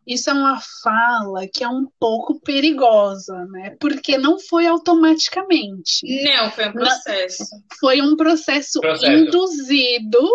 [0.05, 3.75] isso é uma fala que é um pouco perigosa, né?
[3.79, 6.01] Porque não foi automaticamente.
[6.23, 7.43] Não, foi um processo.
[7.79, 9.11] Foi um processo, Processo.
[9.11, 10.27] induzido,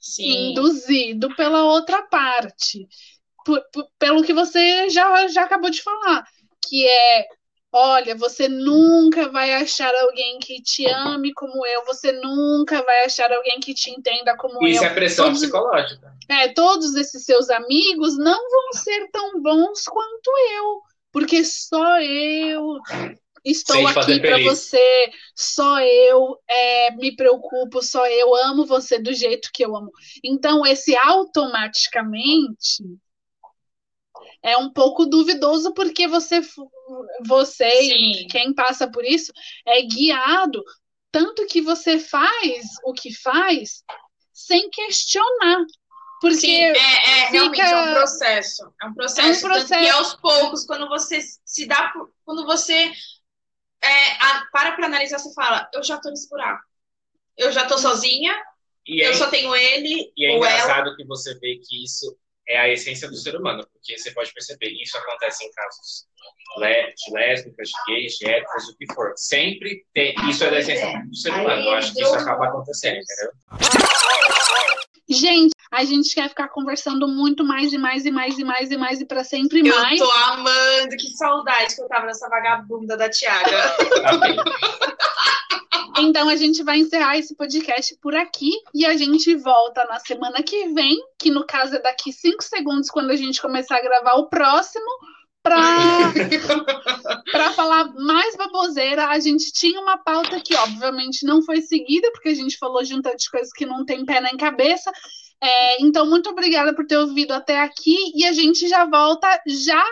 [0.00, 0.50] Sim.
[0.50, 2.88] induzido pela outra parte.
[3.98, 6.24] Pelo que você já, já acabou de falar,
[6.68, 7.26] que é
[7.74, 13.32] Olha, você nunca vai achar alguém que te ame como eu, você nunca vai achar
[13.32, 14.90] alguém que te entenda como Isso eu.
[14.90, 16.12] é pressão Todos- psicológica.
[16.28, 22.78] É, todos esses seus amigos não vão ser tão bons quanto eu, porque só eu
[23.42, 29.14] estou Sem aqui para você, só eu é, me preocupo, só eu amo você do
[29.14, 29.90] jeito que eu amo.
[30.22, 32.84] Então, esse automaticamente
[34.42, 36.40] é um pouco duvidoso porque você,
[37.26, 39.32] você e quem passa por isso
[39.66, 40.62] é guiado
[41.10, 43.84] tanto que você faz o que faz
[44.32, 45.58] sem questionar.
[46.20, 48.72] Porque Sim, é, é realmente é um fica- processo.
[48.80, 49.28] É um processo.
[49.28, 49.80] É um processo.
[49.84, 51.92] que aos poucos, quando você se dá.
[52.24, 52.92] Quando você
[53.84, 56.62] é, a- para pra analisar, você fala, eu já tô nesse buraco.
[57.36, 58.32] Eu já tô sozinha,
[58.86, 60.54] E é, eu só tenho ele e é ou ela.
[60.62, 62.16] engraçado que você vê que isso
[62.48, 66.06] é a essência do ser humano, porque você pode perceber, isso acontece em casos
[67.06, 69.12] de lésbicas, de gays, de héteros, o que for.
[69.16, 70.14] Sempre tem.
[70.28, 71.62] Isso é da essência do ser humano.
[71.62, 73.32] Eu acho que isso acaba acontecendo, entendeu?
[75.08, 78.76] Gente, a gente quer ficar conversando muito mais e mais e mais e mais e
[78.76, 79.98] mais e para sempre Eu mais.
[79.98, 83.76] tô amando, que saudade que eu tava nessa vagabunda da Tiaga.
[84.14, 84.36] Ok.
[85.98, 90.42] Então a gente vai encerrar esse podcast por aqui e a gente volta na semana
[90.42, 94.14] que vem, que no caso é daqui cinco segundos quando a gente começar a gravar
[94.14, 94.86] o próximo,
[95.42, 95.58] para
[97.32, 99.08] para falar mais baboseira.
[99.08, 102.94] A gente tinha uma pauta que obviamente não foi seguida porque a gente falou de
[102.94, 104.90] um tanto de coisas que não tem pé nem cabeça.
[105.42, 109.84] É, então muito obrigada por ter ouvido até aqui e a gente já volta já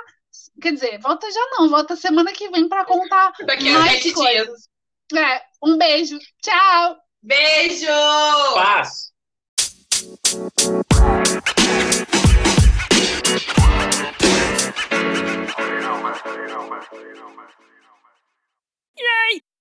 [0.60, 4.46] Quer dizer, volta já não, volta semana que vem para contar Daqui a mais coisas.
[4.46, 4.69] dias.
[5.18, 6.18] É, um beijo.
[6.40, 6.96] Tchau!
[7.22, 7.86] Beijo!
[8.54, 9.10] Paz!